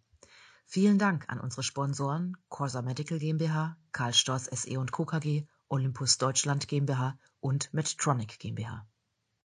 Vielen 0.67 0.99
Dank 0.99 1.27
an 1.27 1.39
unsere 1.39 1.63
Sponsoren 1.63 2.37
Corsa 2.49 2.83
Medical 2.83 3.17
GmbH, 3.17 3.77
Karl 3.91 4.13
Storz 4.13 4.45
SE 4.45 4.79
und 4.79 4.91
Co. 4.91 5.05
KG, 5.05 5.47
Olympus 5.69 6.19
Deutschland 6.19 6.67
GmbH 6.67 7.17
und 7.39 7.73
Medtronic 7.73 8.37
GmbH. 8.37 8.85